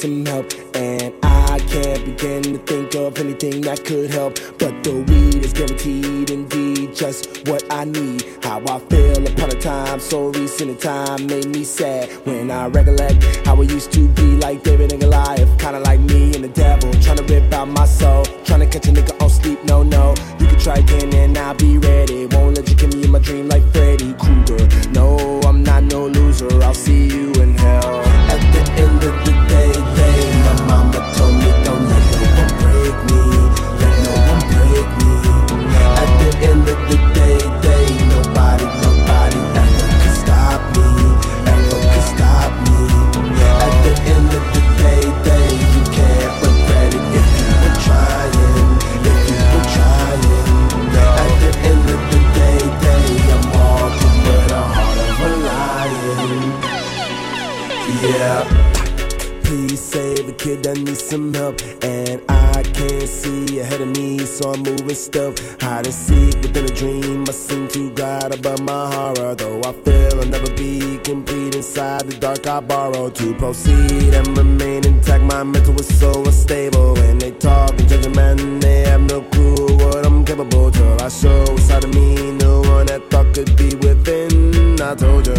some 0.00 0.24
help. 0.24 0.46
And 0.74 1.12
I 1.22 1.58
can't 1.68 2.04
begin 2.06 2.42
to 2.42 2.58
think 2.58 2.94
of 2.94 3.18
anything 3.18 3.60
that 3.62 3.84
could 3.84 4.10
help. 4.10 4.38
But 4.58 4.82
the 4.82 4.94
weed 5.08 5.44
is 5.44 5.52
guaranteed 5.52 6.30
indeed 6.30 6.94
just 6.94 7.46
what 7.46 7.62
I 7.70 7.84
need. 7.84 8.24
How 8.42 8.60
I 8.60 8.78
feel 8.78 9.26
upon 9.28 9.50
a 9.50 9.60
time 9.60 10.00
so 10.00 10.28
recent 10.28 10.70
in 10.70 10.76
time 10.78 11.26
made 11.26 11.48
me 11.48 11.64
sad. 11.64 12.08
When 12.24 12.50
I 12.50 12.68
recollect 12.68 13.46
how 13.46 13.60
it 13.60 13.70
used 13.70 13.92
to 13.92 14.08
be 14.08 14.36
like 14.36 14.62
David 14.62 14.92
and 14.92 15.02
Goliath. 15.02 15.50
Kinda 15.58 15.80
like 15.80 16.00
me 16.00 16.34
and 16.34 16.44
the 16.44 16.48
devil. 16.48 16.90
Trying 17.02 17.18
to 17.18 17.24
rip 17.24 17.52
out 17.52 17.68
my 17.68 17.84
soul. 17.84 18.24
Trying 18.44 18.60
to 18.60 18.66
catch 18.66 18.88
a 18.88 18.92
nigga 18.92 19.20
on 19.22 19.28
sleep. 19.28 19.62
No, 19.64 19.82
no. 19.82 20.14
You 20.38 20.46
can 20.46 20.58
try 20.58 20.76
again 20.76 21.12
and 21.12 21.36
I'll 21.36 21.54
be 21.54 21.76
ready. 21.76 22.24
Won't 22.26 22.56
let 22.56 22.68
you 22.70 22.74
kill 22.74 22.88
me 22.88 23.04
in 23.04 23.10
my 23.10 23.18
dream 23.18 23.48
like 23.48 23.64
Freddy 23.72 24.14
Krueger. 24.14 24.66
No, 24.92 25.40
I'm 25.44 25.62
not 25.62 25.82
no 25.84 26.06
loser. 26.06 26.50
I'll 26.62 26.72
see 26.72 27.06
you 27.06 27.32
in 27.34 27.54
hell. 27.58 28.29
Needs 60.74 61.02
some 61.02 61.32
help. 61.34 61.60
And 61.82 62.22
I 62.28 62.62
can't 62.62 63.08
see 63.08 63.60
ahead 63.60 63.80
of 63.80 63.88
me, 63.88 64.18
so 64.20 64.52
I'm 64.52 64.62
moving 64.62 64.94
stuff. 64.94 65.34
Hide 65.60 65.86
and 65.86 65.94
seek 65.94 66.34
within 66.42 66.64
a 66.64 66.74
dream. 66.74 67.24
I 67.28 67.32
seem 67.32 67.68
to 67.68 67.90
guide 67.90 68.34
above 68.34 68.62
my 68.62 68.92
horror. 68.94 69.34
Though 69.34 69.60
I 69.60 69.72
feel 69.72 70.20
I'll 70.20 70.26
never 70.26 70.50
be 70.54 70.98
complete 71.04 71.54
inside 71.54 72.02
the 72.08 72.16
dark 72.18 72.46
I 72.46 72.60
borrow 72.60 73.10
to 73.10 73.34
proceed 73.34 74.14
and 74.14 74.36
remain 74.36 74.86
intact. 74.86 75.22
My 75.24 75.42
mental 75.42 75.78
is 75.78 75.98
so 75.98 76.10
unstable. 76.24 76.94
When 76.94 77.18
they 77.18 77.32
talk 77.32 77.70
and 77.78 77.88
judge 77.88 78.06
a 78.06 78.10
man, 78.10 78.60
they 78.60 78.82
have 78.82 79.02
no 79.02 79.22
clue 79.22 79.76
what 79.78 80.06
I'm 80.06 80.24
capable 80.24 80.70
till 80.70 81.00
I 81.02 81.08
show 81.08 81.44
inside 81.44 81.84
of 81.84 81.94
me. 81.94 82.32
No 82.32 82.60
one 82.62 82.86
that 82.86 83.10
thought 83.10 83.34
could 83.34 83.56
be 83.56 83.74
within. 83.76 84.80
I 84.80 84.94
told 84.94 85.26
you, 85.26 85.34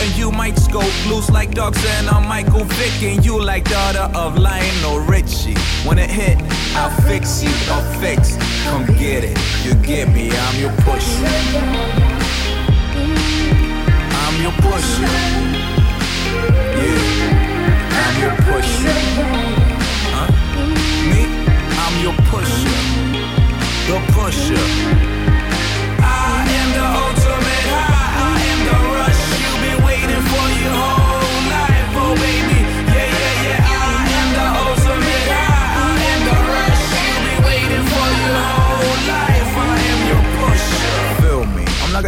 and 0.00 0.16
you 0.16 0.32
might 0.32 0.58
scope 0.58 0.94
loose 1.06 1.30
like 1.30 1.52
dogs 1.52 1.84
and 1.98 2.08
I'm 2.08 2.26
Michael 2.26 2.64
Vick 2.64 3.02
and 3.02 3.24
you 3.24 3.42
like 3.42 3.64
daughter 3.64 4.10
of 4.16 4.38
Lionel 4.38 5.00
Richie. 5.00 5.54
When 5.86 5.98
it 5.98 6.10
hit, 6.10 6.38
I'll 6.74 6.90
fix 7.02 7.42
you, 7.42 7.50
I'll 7.68 8.00
fix. 8.00 8.36
Come 8.64 8.86
get 8.98 9.24
it, 9.24 9.38
you 9.64 9.74
get 9.74 10.08
me, 10.08 10.30
I'm 10.32 10.60
your 10.60 10.72
pusher. 10.84 11.26
I'm 14.22 14.36
your 14.42 14.52
pusher. 14.64 15.10
Yeah, 16.80 17.04
I'm 18.02 18.14
your 18.24 18.36
pusher. 18.46 18.96
Huh? 20.14 20.28
Me? 21.10 21.22
I'm 21.84 21.94
your 22.02 22.16
pusher. 22.30 22.76
The 23.86 23.98
pusher. 24.14 25.19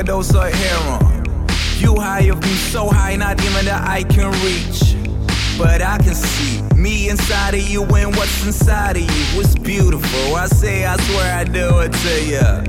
Me? 0.04 0.12
I'm 0.12 0.18
like 0.18 0.32
a 0.32 0.32
dose 0.32 0.34
of 0.34 0.52
heroin. 0.52 1.24
You 1.78 1.96
high 2.00 2.22
of 2.30 2.40
me 2.42 2.54
so 2.54 2.88
high, 2.88 3.16
not 3.16 3.42
even 3.44 3.64
that 3.64 3.88
I 3.88 4.02
can 4.04 4.30
reach. 4.44 4.96
But 5.58 5.82
I 5.82 5.98
can 5.98 6.14
see 6.14 6.62
me 6.76 7.08
inside 7.08 7.54
of 7.54 7.68
you 7.68 7.84
and 7.84 8.14
what's 8.16 8.44
inside 8.44 8.96
of 8.96 9.02
you. 9.02 9.40
It's 9.40 9.54
beautiful. 9.54 10.36
I 10.36 10.46
say, 10.46 10.84
I 10.86 10.96
swear 10.96 11.34
I 11.36 11.44
do 11.44 11.80
it 11.80 11.92
to 11.92 12.24
ya. 12.24 12.64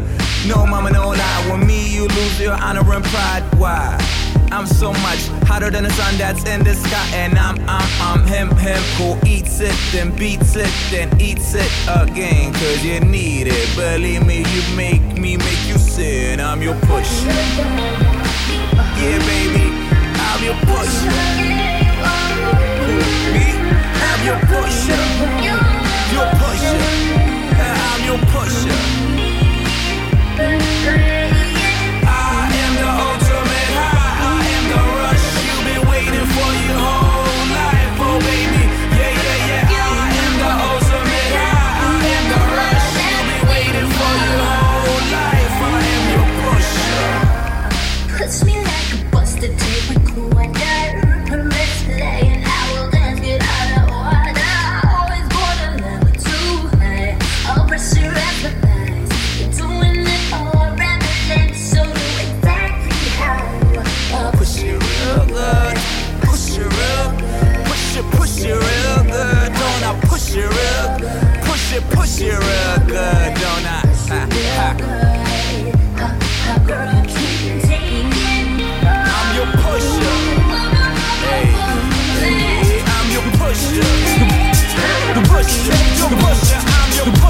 No, 0.47 0.65
mama, 0.65 0.91
no 0.91 1.09
lie. 1.09 1.49
With 1.51 1.65
me, 1.65 1.93
you 1.93 2.07
lose 2.07 2.39
your 2.39 2.53
honor 2.53 2.81
and 2.93 3.03
pride. 3.05 3.43
Why? 3.57 4.22
I'm 4.54 4.68
so 4.68 4.93
much 5.01 5.26
hotter 5.49 5.72
than 5.72 5.84
the 5.84 5.89
sun 5.89 6.16
that's 6.20 6.47
in 6.47 6.64
the 6.64 6.76
sky. 6.76 7.08
And 7.16 7.39
I'm, 7.39 7.58
I'm, 7.68 7.89
I'm 7.99 8.24
him, 8.28 8.56
him 8.58 8.84
who 8.97 9.18
eats 9.28 9.60
it, 9.60 9.74
then 9.91 10.16
beats 10.16 10.56
it, 10.56 10.70
then 10.91 11.10
eats 11.20 11.56
it 11.56 11.72
again. 11.89 12.54
Cause 12.54 12.84
you 12.86 12.99
need 12.99 13.47
it. 13.47 13.76
Believe 13.76 14.24
me, 14.28 14.45
you 14.54 14.62
make 14.76 15.01
me 15.18 15.38
make 15.38 15.66
you 15.66 15.80
sin. 15.80 16.39
I'm 16.39 16.62
your 16.62 16.76
push. 16.82 17.24
Yeah, 19.01 19.18
baby, 19.26 19.74
I'm 20.22 20.43
your 20.43 20.54
push. 20.70 21.01
Me, 23.34 23.58
I'm 24.06 24.22
your 24.24 24.38
pusher. 24.45 25.01
Your 26.14 26.30
pusher. 26.38 26.78
I'm 27.58 28.06
your 28.06 28.22
pusher. 28.30 28.78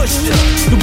I'm 0.05 0.69
your 0.69 0.82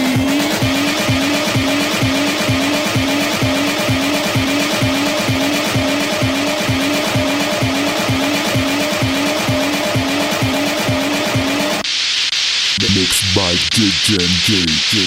DJ 13.71 14.17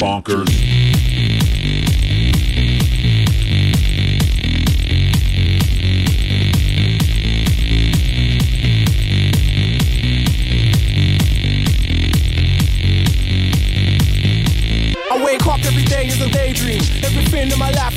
Bonkers. 0.01 0.49
I 15.11 15.23
wake 15.23 15.47
up 15.47 15.63
every 15.65 15.85
day 15.85 16.07
is 16.07 16.21
a 16.23 16.31
daydream. 16.31 16.81
Everything 17.05 17.51
in 17.53 17.59
my 17.59 17.71
life 17.71 17.94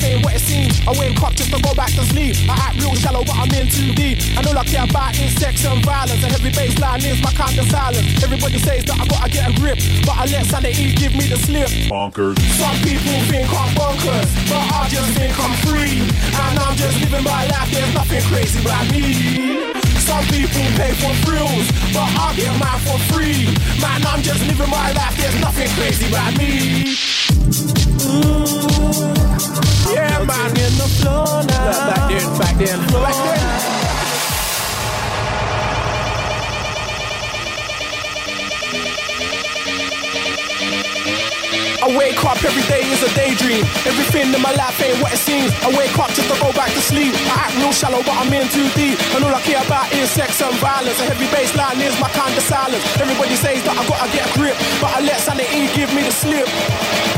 I 0.88 0.96
wake 0.96 1.20
up 1.20 1.36
just 1.36 1.52
to 1.52 1.60
go 1.60 1.76
back 1.76 1.92
to 2.00 2.04
sleep. 2.08 2.32
I 2.48 2.72
act 2.72 2.80
real 2.80 2.96
shallow, 2.96 3.20
but 3.20 3.36
I'm 3.36 3.52
in 3.52 3.68
too 3.68 3.92
deep. 3.92 4.24
And 4.32 4.40
all 4.48 4.56
I 4.56 4.64
care 4.64 4.88
about 4.88 5.12
is 5.20 5.36
sex 5.36 5.60
and 5.68 5.84
violence. 5.84 6.24
And 6.24 6.32
every 6.32 6.48
baseline 6.48 7.04
is 7.04 7.20
my 7.20 7.28
kind 7.36 7.52
of 7.60 7.68
silence. 7.68 8.08
Everybody 8.24 8.56
says 8.56 8.88
that 8.88 8.96
I 8.96 9.04
gotta 9.04 9.28
get 9.28 9.52
a 9.52 9.52
grip, 9.60 9.76
but 10.08 10.16
I 10.16 10.24
let 10.32 10.48
sanity 10.48 10.96
give 10.96 11.12
me 11.12 11.28
the 11.28 11.36
slip. 11.36 11.68
Bonkers. 11.92 12.40
Some 12.56 12.72
people 12.80 13.20
think 13.28 13.52
I'm 13.52 13.68
bonkers, 13.76 14.32
but 14.48 14.64
I 14.64 14.88
just 14.88 15.12
think 15.12 15.36
I'm 15.36 15.52
free. 15.68 16.08
And 16.08 16.56
I'm 16.56 16.72
just 16.80 16.96
living 17.04 17.24
my 17.24 17.44
life, 17.52 17.68
there's 17.68 17.92
nothing 17.92 18.24
crazy 18.32 18.56
about 18.64 18.88
me. 18.88 19.76
Some 20.08 20.24
people 20.32 20.64
pay 20.80 20.96
for 20.96 21.12
thrills, 21.28 21.68
but 21.92 22.08
I 22.16 22.32
get 22.32 22.48
mine 22.56 22.80
for 22.88 22.96
free. 23.12 23.44
Man, 23.76 24.00
I'm 24.08 24.24
just 24.24 24.40
living 24.40 24.72
my 24.72 24.88
life, 24.96 25.12
there's 25.20 25.36
nothing 25.36 25.68
crazy 25.76 26.08
about 26.08 26.32
me. 26.40 27.87
Ooh, 28.06 29.94
yeah, 29.94 30.22
man. 30.24 30.50
In 30.50 30.72
the 30.78 30.88
floor 30.98 31.42
now. 31.44 31.88
Back 31.88 32.08
then, 32.10 32.38
back 32.38 32.56
then, 32.56 32.78
back 32.92 33.14
then. 33.14 33.38
I 41.80 41.96
wake 41.96 42.20
up 42.24 42.36
every 42.44 42.62
day 42.68 42.84
is 42.84 43.00
a 43.02 43.08
daydream. 43.14 43.64
Everything 43.88 44.28
in 44.34 44.42
my 44.42 44.52
life 44.52 44.76
ain't 44.82 45.00
what 45.00 45.12
it 45.14 45.16
seems. 45.16 45.48
I 45.64 45.72
wake 45.72 45.96
up 45.98 46.10
just 46.12 46.28
to 46.28 46.36
go 46.36 46.52
back 46.52 46.68
to 46.68 46.82
sleep. 46.84 47.14
I 47.32 47.48
act 47.48 47.56
real 47.56 47.72
shallow, 47.72 48.02
but 48.04 48.12
I'm 48.12 48.28
in 48.28 48.44
too 48.52 48.68
deep. 48.76 49.00
And 49.16 49.24
all 49.24 49.32
I 49.34 49.40
care 49.40 49.64
about 49.64 49.90
is 49.94 50.10
sex 50.10 50.42
and 50.42 50.52
violence. 50.60 51.00
A 51.00 51.04
heavy 51.08 51.24
bass 51.32 51.56
line 51.56 51.80
is 51.80 51.98
my 51.98 52.10
kind 52.10 52.36
of 52.36 52.42
silence. 52.44 52.84
Everybody 53.00 53.34
says 53.40 53.62
that 53.64 53.72
I 53.72 53.82
gotta 53.88 54.10
get 54.12 54.28
a 54.28 54.30
grip, 54.36 54.56
but 54.82 54.90
I 54.92 55.00
let 55.00 55.16
sanity 55.16 55.72
give 55.72 55.88
me 55.94 56.02
the 56.02 56.12
slip. 56.12 57.17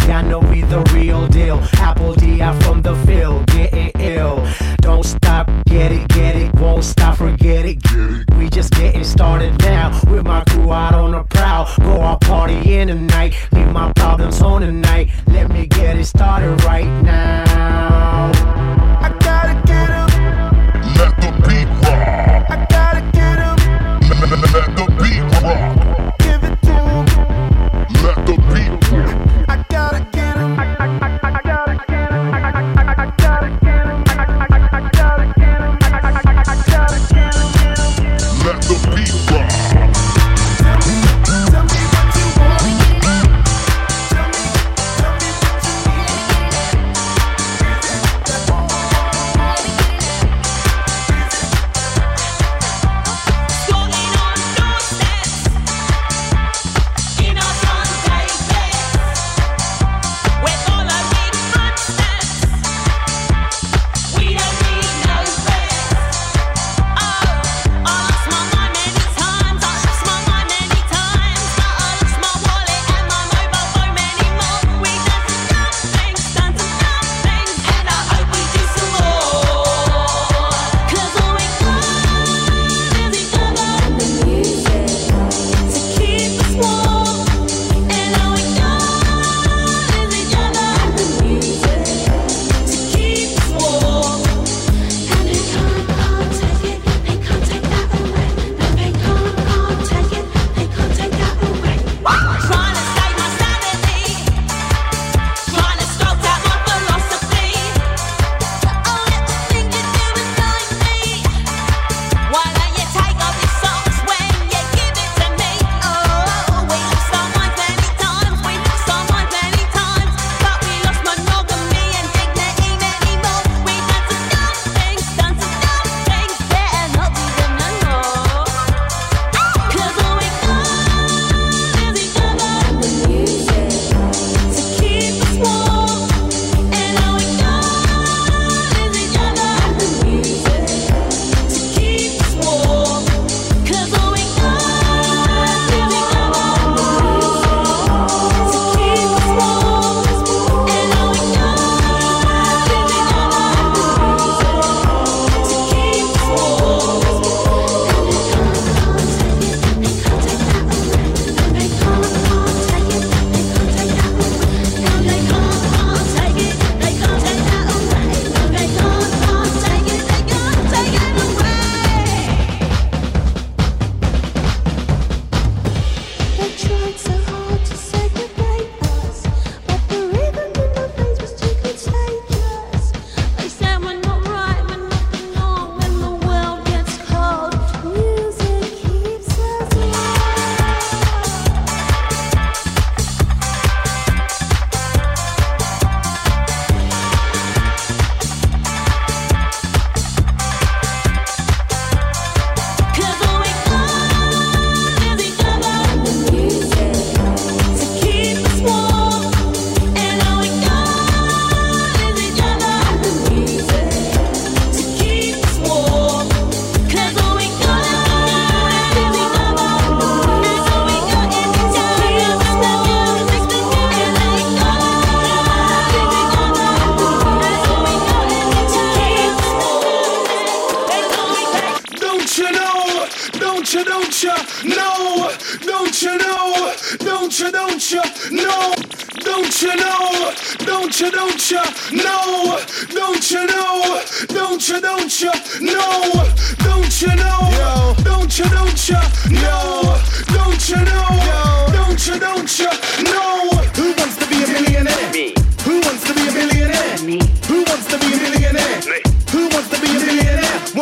I 0.00 0.22
know 0.22 0.38
we 0.38 0.62
the 0.62 0.80
real 0.92 1.26
deal. 1.26 1.60
Apple 1.74 2.14
D 2.14 2.40
out 2.40 2.63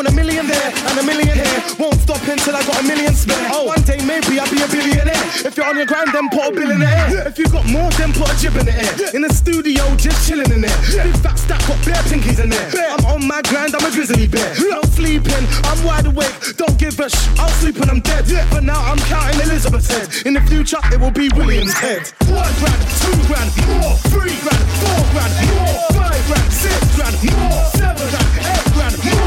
Want 0.03 0.19
a 0.19 0.19
million 0.19 0.49
there 0.49 0.73
and 0.91 0.99
a 0.99 1.03
million 1.07 1.31
here. 1.31 1.63
Won't 1.79 1.95
stop 2.03 2.19
until 2.27 2.57
I 2.59 2.67
got 2.67 2.83
a 2.83 2.83
million 2.83 3.15
spare. 3.15 3.39
Oh, 3.55 3.71
one 3.71 3.83
day 3.87 4.03
maybe 4.03 4.35
I'll 4.43 4.51
be 4.51 4.59
a 4.59 4.67
billionaire. 4.67 5.15
If 5.47 5.55
you're 5.55 5.63
on 5.63 5.79
your 5.79 5.87
grind, 5.87 6.11
then 6.11 6.27
put 6.27 6.43
a 6.43 6.51
bill 6.51 6.75
in 6.75 6.83
the 6.83 6.91
air. 6.91 7.29
If 7.31 7.39
you 7.39 7.47
got 7.47 7.63
more, 7.71 7.87
then 7.95 8.11
put 8.11 8.27
a 8.27 8.35
jib 8.35 8.59
in 8.59 8.67
the 8.67 8.75
air. 8.75 9.15
In 9.15 9.23
the 9.23 9.31
studio, 9.31 9.79
just 9.95 10.27
chilling 10.27 10.51
in 10.51 10.67
there. 10.67 10.75
Big 10.91 11.15
fat 11.23 11.39
stack, 11.39 11.63
got 11.71 11.79
bare 11.87 12.03
pinkies 12.11 12.43
in 12.43 12.51
there. 12.51 12.67
I'm 12.99 13.07
on 13.15 13.29
my 13.31 13.47
grind, 13.47 13.79
I'm 13.79 13.87
a 13.87 13.95
grizzly 13.95 14.27
bear. 14.27 14.51
No 14.75 14.83
sleeping, 14.91 15.47
I'm 15.71 15.79
wide 15.87 16.11
awake. 16.11 16.35
Don't 16.59 16.75
give 16.83 16.99
a 16.99 17.07
sh. 17.07 17.23
I'll 17.39 17.55
sleep 17.63 17.79
when 17.79 17.87
I'm 17.87 18.03
dead. 18.03 18.27
But 18.51 18.67
now 18.67 18.83
I'm 18.83 18.99
counting 19.07 19.39
Elizabeth's 19.39 19.87
head. 19.87 20.27
In 20.27 20.35
the 20.35 20.43
future, 20.51 20.83
it 20.91 20.99
will 20.99 21.15
be 21.15 21.31
William's 21.39 21.79
head. 21.79 22.11
One 22.27 22.51
grand, 22.59 22.83
two 23.07 23.15
grand, 23.31 23.55
more, 23.71 23.95
three 24.11 24.35
grand, 24.43 24.67
four 24.83 25.03
grand, 25.15 25.31
more, 25.47 25.79
five 25.95 26.23
grand, 26.27 26.51
six 26.51 26.75
grand, 26.99 27.15
more, 27.39 27.63
seven 27.79 28.03
grand, 28.11 28.31
eight 28.51 28.67
grand, 28.75 28.99
more, 28.99 29.22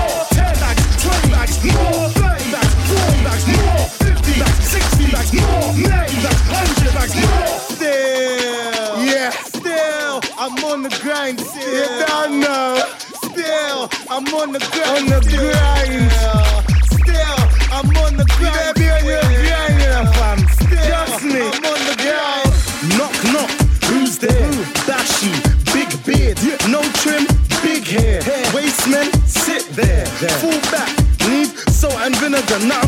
more, 1.73 2.09
bags, 3.23 3.45
more, 3.47 3.87
fifty 4.03 4.33
bags, 4.39 4.67
sixty 4.67 5.05
bags, 5.11 5.31
more, 5.33 5.73
more. 5.73 6.05
Still, 7.75 9.03
yeah, 9.03 9.29
still, 9.31 10.21
I'm 10.37 10.63
on 10.63 10.83
the 10.83 10.89
grind. 11.01 11.39
Still, 11.39 11.73
you 11.73 12.05
don't 12.05 12.39
know. 12.39 12.83
Still, 13.23 13.89
I'm 14.09 14.25
on 14.33 14.51
the 14.53 14.59
grind. 14.71 14.97
On 14.97 15.05
the 15.05 15.21
grind. 15.29 16.11
Still, 16.11 16.34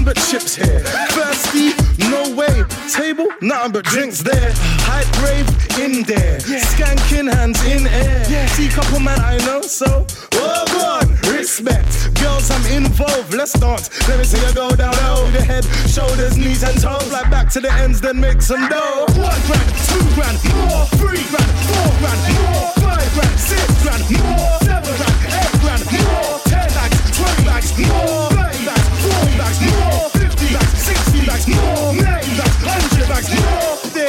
but 0.07 0.15
chips 0.31 0.55
here. 0.55 0.79
Thirsty, 1.11 1.75
no 2.07 2.31
way. 2.33 2.63
Table, 2.87 3.27
nothing 3.41 3.73
but 3.73 3.83
drinks 3.83 4.23
there. 4.23 4.51
Hype 4.87 5.11
rave 5.19 5.49
in 5.83 6.03
there. 6.03 6.39
Skanking 6.39 7.27
hands 7.27 7.59
in 7.65 7.85
air. 7.87 8.47
See 8.55 8.69
couple 8.69 9.01
man 9.01 9.19
I 9.19 9.35
know, 9.45 9.61
so 9.61 10.07
oh 10.07 10.63
God, 10.71 11.09
respect. 11.27 11.91
Girls, 12.21 12.49
I'm 12.49 12.65
involved. 12.71 13.33
Let's 13.33 13.51
dance. 13.59 13.91
Let 14.07 14.19
me 14.19 14.23
see 14.23 14.39
you 14.39 14.53
go 14.53 14.73
down 14.77 14.95
low. 15.03 15.29
The 15.31 15.41
head, 15.43 15.65
shoulders, 15.91 16.37
knees, 16.37 16.63
and 16.63 16.79
toes. 16.79 17.11
Like 17.11 17.29
back 17.29 17.49
to 17.51 17.59
the 17.59 17.71
ends, 17.73 17.99
then 17.99 18.17
make 18.17 18.41
some 18.41 18.63
dough. 18.69 19.11
One 19.19 19.41
grand, 19.43 19.69
two 19.91 20.05
grand, 20.15 20.39
more, 20.55 20.87
three 20.95 21.23
grand, 21.27 21.51
four 21.67 21.91
grand, 21.99 22.19
more, 22.31 22.71
five 22.79 23.09
grand, 23.11 23.35
six 23.35 23.67
grand, 23.83 24.03
more, 24.23 24.55
seven 24.63 24.93
grand, 24.95 25.17
eight 25.35 25.53
grand, 25.59 25.83
more, 25.99 26.39
ten 26.47 26.67
bags, 26.71 26.97
twenty 27.11 27.43
bags, 27.43 27.75
more, 27.75 28.26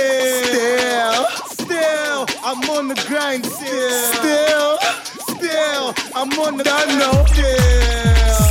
Still, 0.09 1.26
still, 1.50 2.26
I'm 2.42 2.70
on 2.70 2.88
the 2.88 2.94
grind. 3.06 3.44
Still, 3.44 3.90
still, 4.14 4.78
still, 5.36 5.94
I'm 6.14 6.32
on 6.40 6.56
the 6.56 6.64
grind. 6.64 6.98
No, 6.98 7.11
still, 7.26 7.44
still, 7.44 8.38
still, 8.38 8.47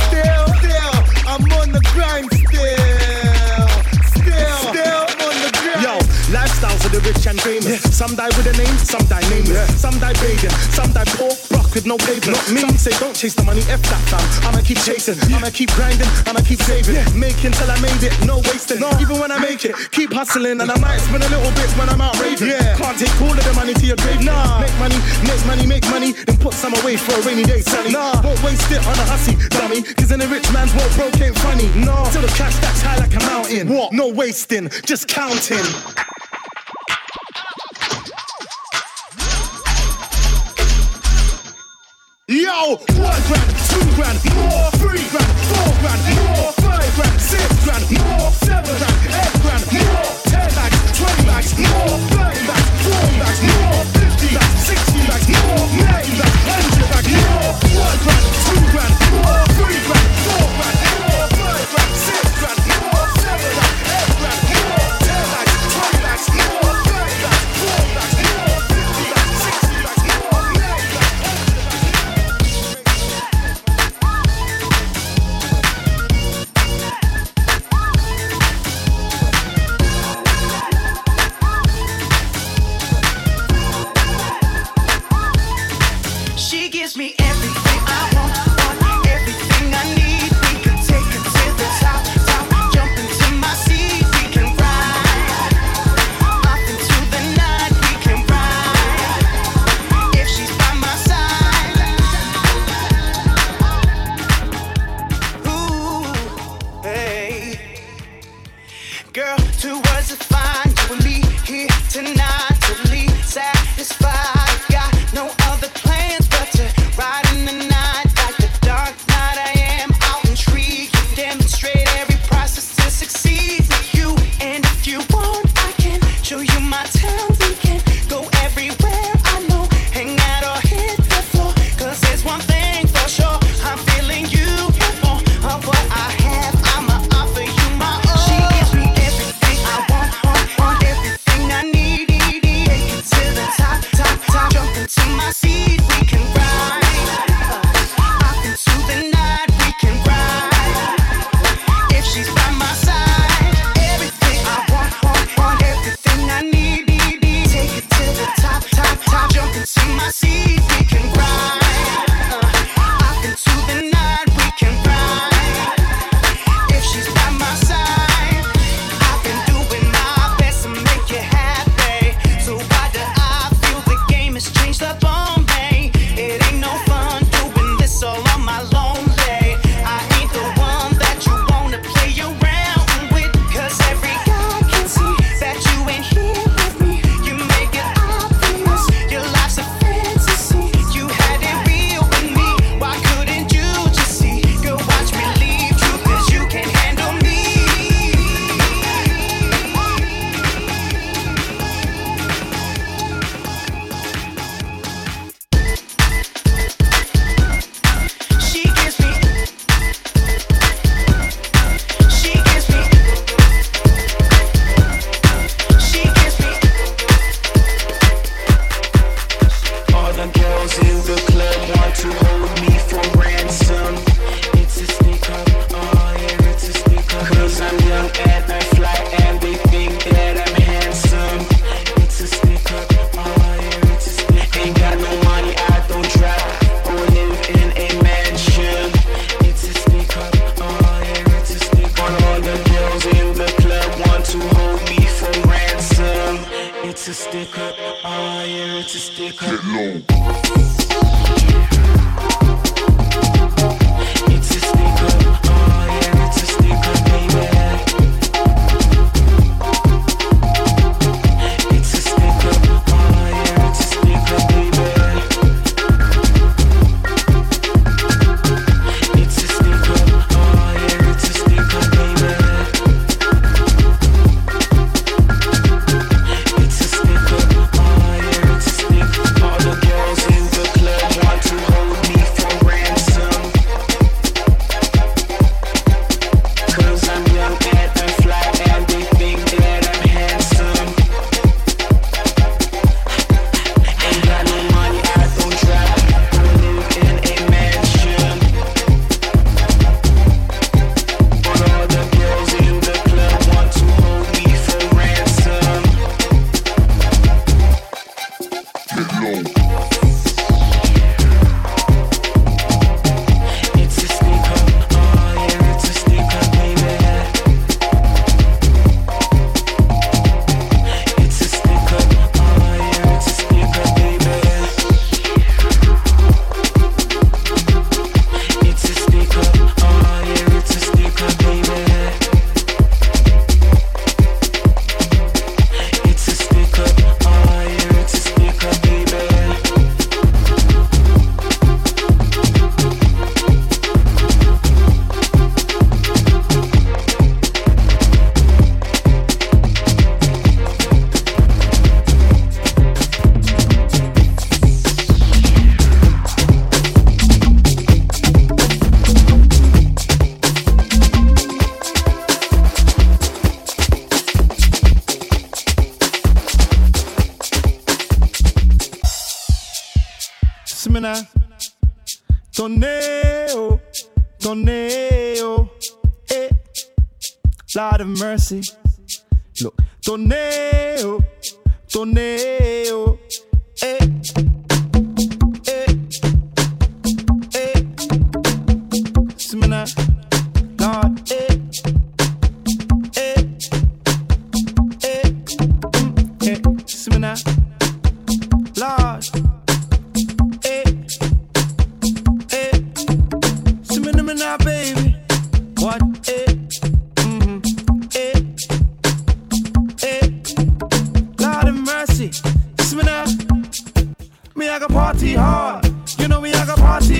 the 6.98 7.08
rich 7.08 7.26
and 7.26 7.40
famous. 7.40 7.82
Some 7.94 8.14
die 8.14 8.30
with 8.34 8.46
a 8.46 8.54
name, 8.58 8.76
some 8.78 9.04
die 9.06 9.22
nameless. 9.30 9.80
Some 9.80 9.98
die 9.98 10.14
begging, 10.18 10.50
some 10.74 10.90
die 10.92 11.06
poor, 11.14 11.30
broke 11.48 11.74
with 11.74 11.86
no 11.86 11.96
pavement. 11.98 12.38
Not 12.38 12.50
me. 12.50 12.60
Some 12.60 12.78
say 12.78 12.94
don't 12.98 13.14
chase 13.14 13.34
the 13.34 13.44
money, 13.44 13.62
F 13.70 13.82
that 13.90 14.02
fam. 14.10 14.22
I'ma 14.46 14.62
keep 14.62 14.78
chasing, 14.78 15.18
I'ma 15.34 15.50
keep 15.50 15.70
grinding, 15.74 16.08
I'ma 16.26 16.40
keep 16.42 16.60
saving. 16.62 16.98
Making 17.14 17.52
till 17.52 17.70
I 17.70 17.78
made 17.80 18.02
it, 18.02 18.14
no 18.26 18.38
wasting. 18.50 18.80
No. 18.80 18.90
Even 18.98 19.18
when 19.20 19.30
I 19.30 19.38
make 19.38 19.64
it, 19.64 19.74
keep 19.90 20.12
hustling, 20.12 20.60
and 20.60 20.70
I 20.70 20.78
might 20.78 20.98
spend 20.98 21.22
a 21.22 21.30
little 21.30 21.52
bit 21.54 21.70
when 21.78 21.88
I'm 21.88 22.00
out 22.00 22.18
raving. 22.18 22.48
Yeah. 22.48 22.76
Can't 22.76 22.98
take 22.98 23.14
all 23.22 23.34
of 23.34 23.44
the 23.44 23.54
money 23.54 23.74
to 23.74 23.86
your 23.86 23.98
grave. 24.02 24.22
Nah. 24.24 24.60
Make 24.60 24.74
money, 24.78 24.98
make 25.22 25.42
money, 25.46 25.66
make 25.66 25.86
money, 25.90 26.12
then 26.12 26.36
put 26.38 26.54
some 26.54 26.74
away 26.82 26.96
for 26.96 27.14
a 27.14 27.22
rainy 27.22 27.44
day, 27.44 27.60
sunny. 27.60 27.92
Nah. 27.92 28.22
Won't 28.22 28.42
waste 28.42 28.70
it 28.70 28.82
on 28.82 28.96
a 28.98 29.06
hussy, 29.06 29.36
dummy. 29.54 29.82
Cause 29.82 30.10
in 30.10 30.20
a 30.20 30.26
rich 30.26 30.46
man's 30.52 30.74
world, 30.74 30.92
broke 30.96 31.20
ain't 31.20 31.38
funny. 31.38 31.68
No. 31.78 32.08
Till 32.10 32.22
the 32.22 32.32
cash 32.34 32.54
stacks 32.58 32.82
high 32.82 32.98
like 32.98 33.14
a 33.14 33.22
mountain. 33.28 33.68
What? 33.68 33.92
No 33.92 34.08
wasting, 34.08 34.68
just 34.84 35.06
counting. 35.06 35.66
One 42.68 42.76
grand, 42.76 43.48
two 43.70 43.80
grand, 43.96 44.20
more, 44.36 44.70
three 44.72 45.00
grand, 45.08 45.32
four 45.48 45.72
grand, 45.80 46.02
more, 46.20 46.52
five 46.52 46.94
grand, 46.96 47.18
six 47.18 47.64
grand, 47.64 47.90
more, 47.90 48.30
seven 48.44 48.67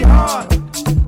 hard. 0.08 0.50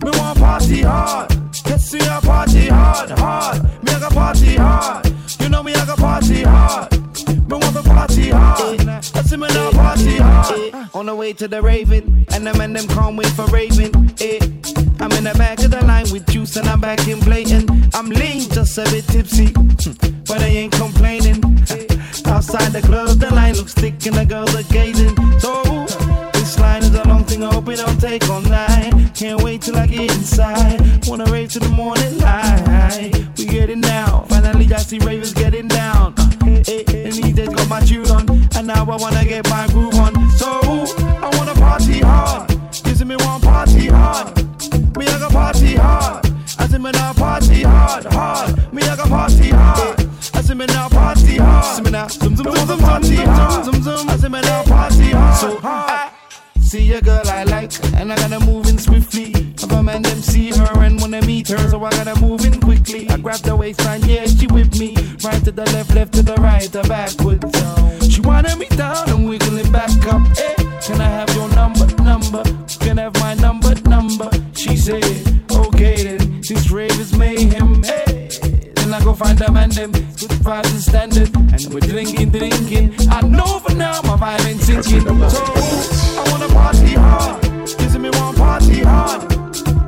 Me 0.05 0.11
want 0.19 0.39
party 0.39 0.83
hard. 0.83 1.31
Let's 1.67 1.85
see 1.85 2.01
I 2.01 2.21
party 2.21 2.67
hard, 2.69 3.11
hard. 3.11 3.63
Me, 3.83 3.93
got 3.93 4.13
party 4.13 4.57
hard. 4.57 5.13
You 5.41 5.49
know 5.49 5.63
me, 5.63 5.73
got 5.73 5.99
party 5.99 6.43
hard. 6.43 6.93
Me 6.93 7.57
want 7.57 7.75
the 7.75 7.83
party 7.85 8.31
hard. 8.31 8.85
Let's 8.85 9.31
see 9.31 9.37
me 9.37 9.49
now 9.49 9.71
party 9.73 10.17
hard. 10.19 10.91
On 10.95 11.07
the 11.07 11.15
way 11.15 11.33
to 11.33 11.49
the 11.49 11.63
Raven, 11.63 12.27
and 12.33 12.47
them 12.47 12.61
and 12.61 12.77
them 12.77 12.87
can't 12.89 13.17
wait 13.17 13.29
for 13.29 13.47
Raven. 13.47 13.91
Eh. 14.21 14.39
I'm 15.01 15.11
in 15.13 15.25
the 15.25 15.35
back 15.39 15.59
of 15.61 15.71
the 15.71 15.83
line 15.87 16.11
with 16.13 16.27
juice 16.27 16.57
and 16.57 16.69
I'm 16.69 16.81
back 16.81 17.09
in 17.09 17.21
blatant. 17.21 17.71
I'm 17.95 18.11
lean, 18.11 18.51
just 18.51 18.77
a 18.77 18.85
bit 18.85 19.07
tipsy, 19.07 19.51
but 20.27 20.43
I 20.43 20.49
ain't 20.49 20.73
complaining. 20.73 21.43
Outside 22.27 22.73
the 22.73 22.83
club, 22.85 23.19
the 23.19 23.35
line 23.35 23.55
looks 23.55 23.73
thick 23.73 24.05
and 24.07 24.17
the 24.17 24.27
girls 24.27 24.55
are 24.55 24.63
gazing. 24.73 25.17
So 25.41 25.63
this 26.35 26.59
line 26.59 26.83
is 26.83 26.95
a 26.95 27.10
thing, 27.31 27.45
I 27.45 27.55
hope 27.55 27.68
it 27.68 27.76
don't 27.76 28.01
take 28.01 28.28
all 28.28 28.41
night. 28.43 28.93
Can't 29.14 29.43
wait 29.43 29.62
till 29.62 29.76
I 29.76 29.87
get 29.87 30.11
inside. 30.16 31.07
Wanna 31.07 31.24
rave 31.31 31.51
to 31.53 31.61
the 31.61 31.68
morning 31.68 32.18
light. 32.18 33.12
We 33.39 33.45
getting 33.47 33.81
down. 33.81 34.26
Finally, 34.28 34.72
I 34.72 34.78
see 34.78 34.99
ravers 34.99 35.33
getting 35.33 35.68
down. 35.68 36.14
Uh, 36.18 36.62
eh, 36.66 36.85
eh, 36.89 37.07
and 37.07 37.14
he 37.14 37.33
just 37.33 37.55
got 37.55 37.68
my 37.68 37.81
tune 37.81 38.11
on, 38.11 38.28
and 38.57 38.66
now 38.66 38.85
I 38.85 38.97
wanna 38.97 39.24
get 39.24 39.49
my 39.49 39.66
groove 39.68 39.95
on. 39.95 40.12
So 40.31 40.49
I 40.99 41.31
wanna 41.37 41.55
party 41.55 42.01
hard. 42.01 42.51
See 42.72 43.05
me 43.05 43.16
want 43.16 43.43
party 43.45 43.87
hard. 43.87 44.37
Me 44.97 45.07
I 45.07 45.18
got 45.18 45.33
party 45.33 45.74
hard. 45.76 46.26
I 46.59 46.66
see 46.66 46.78
me 46.78 46.91
now 46.91 47.12
party 47.14 47.62
hard, 47.62 48.05
hard. 48.07 48.72
Me 48.72 48.83
I 48.83 48.97
got 48.97 49.09
party 49.09 49.49
hard. 49.51 50.07
I 50.35 50.43
see 50.43 50.55
me 50.55 50.66
now 50.66 50.89
party 50.89 51.37
hard. 51.37 51.76
See 51.76 51.83
me 51.83 51.91
now, 51.91 52.09
zoom 52.09 52.37
zoom 52.37 52.47
zoom 52.55 52.66
zoom 52.66 52.78
party 52.81 53.16
hard. 53.16 53.64
Zoom 53.64 53.83
zoom. 53.83 54.09
I 54.11 54.16
see 54.16 54.28
me 54.28 54.41
now 54.41 54.62
party 54.64 55.11
hard. 55.11 55.37
So 55.39 55.59
hard. 55.61 56.20
See 56.71 56.93
a 56.93 57.03
girl 57.03 57.27
I 57.27 57.43
like, 57.43 57.73
and 57.97 58.12
I 58.12 58.16
gotta 58.16 58.39
move 58.47 58.68
in 58.68 58.79
swiftly. 58.79 59.33
If 59.35 59.73
a 59.73 59.83
man 59.83 60.03
them 60.03 60.18
see 60.18 60.53
her 60.53 60.85
and 60.85 61.01
wanna 61.01 61.21
meet 61.23 61.49
her, 61.49 61.59
so 61.68 61.83
I 61.83 61.91
gotta 61.91 62.14
move 62.21 62.45
in 62.45 62.61
quickly. 62.61 63.11
I 63.11 63.16
grab 63.16 63.41
the 63.41 63.57
waistline, 63.57 64.05
yeah, 64.05 64.25
she 64.27 64.47
with 64.47 64.79
me. 64.79 64.95
Right 65.25 65.43
to 65.43 65.51
the 65.51 65.64
left, 65.75 65.93
left 65.97 66.12
to 66.12 66.23
the 66.23 66.37
right, 66.37 66.73
or 66.77 66.85
backwards. 66.85 68.09
She 68.09 68.21
wanted 68.21 68.57
me 68.57 68.68
down 68.68 69.11
and 69.11 69.29
wiggling 69.29 69.73
back 69.73 69.91
up. 70.14 70.23
Hey, 70.39 70.55
can 70.81 71.01
I 71.01 71.09
have 71.09 71.35
your 71.35 71.49
number, 71.57 71.87
number? 72.05 72.45
Can 72.79 73.01
I 73.01 73.03
have 73.03 73.16
my 73.16 73.35
number, 73.35 73.75
number? 73.89 74.31
She 74.55 74.77
said, 74.77 75.03
okay 75.51 76.05
then, 76.05 76.41
this 76.41 76.71
rave 76.71 77.01
is 77.01 77.12
mayhem. 77.18 77.83
Hey, 77.83 78.29
then 78.77 78.95
I 78.95 79.03
go 79.03 79.12
find 79.12 79.37
them 79.37 79.57
and 79.57 79.73
them, 79.73 79.91
good 79.91 80.39
vibes 80.47 80.71
and 80.71 80.81
standard. 80.81 81.35
And 81.35 81.75
we're 81.75 81.81
drinking, 81.81 82.31
drinking. 82.31 82.95
I 83.11 83.23
know 83.23 83.59
for 83.59 83.75
now 83.75 84.01
my 84.03 84.14
vibe 84.14 84.47
ain't 84.47 84.61
sinking. 84.61 85.03
So 85.31 85.43
I 86.21 86.31
wanna 86.31 86.50
party 86.61 86.93
hard. 86.93 87.45
you 87.81 87.89
see 87.89 87.99
me 87.99 88.11
want 88.11 88.37
party 88.37 88.81
hard. 88.81 89.21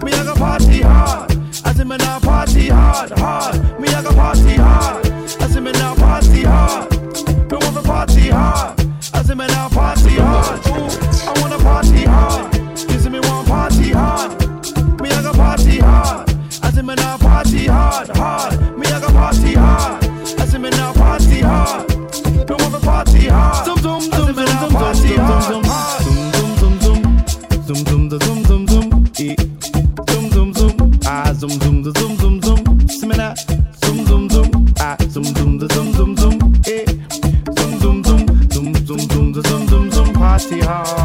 Me 0.02 0.10
I 0.12 0.24
go 0.24 0.34
party 0.34 0.80
hard. 0.80 1.30
As 1.66 1.78
in 1.78 1.86
me 1.88 1.96
now 1.98 2.18
party 2.18 2.68
hard, 2.68 3.10
hard. 3.10 3.80
Me 3.80 3.88
I 3.88 4.02
go 4.02 4.12
party 4.12 4.54
hard. 4.64 5.06
As 5.42 5.54
in 5.56 5.64
me 5.64 5.72
now 5.72 5.94
party 5.94 6.42
hard. 6.42 6.90
Me 7.50 7.56
want 7.62 7.76
to 7.76 7.82
party 7.82 8.28
hard. 8.28 8.80
As 9.12 9.28
in 9.28 9.36
me 9.38 9.46
now 9.48 9.68
party 9.68 10.14
hard. 10.24 10.66
Ooh, 10.68 10.88
I 11.28 11.32
wanna 11.40 11.58
party 11.58 12.04
hard. 12.04 12.52
This 12.88 13.06
me 13.06 13.20
want 13.20 13.46
party 13.48 13.90
hard. 13.90 14.30
Me 15.02 15.10
I 15.10 15.22
go 15.22 15.32
party 15.32 15.78
hard. 15.78 16.30
As 16.62 16.78
in 16.78 16.86
me 16.86 16.94
now 16.94 17.18
party 17.18 17.66
hard, 17.66 18.08
hard. 18.16 18.78
Me 18.78 18.86
I 18.86 19.00
go 19.00 19.08
party 19.08 19.52
hard. 19.52 20.04
As 20.40 20.54
in 20.54 20.62
me 20.62 20.70
now 20.70 20.92
party 20.94 21.40
hard. 21.40 21.88
Me 22.48 22.54
want 22.60 22.74
to 22.74 22.80
party 22.80 23.26
hard. 23.28 23.66
Dum 23.66 23.78
dum 23.82 24.10
dum. 24.10 24.41
long. 40.72 41.01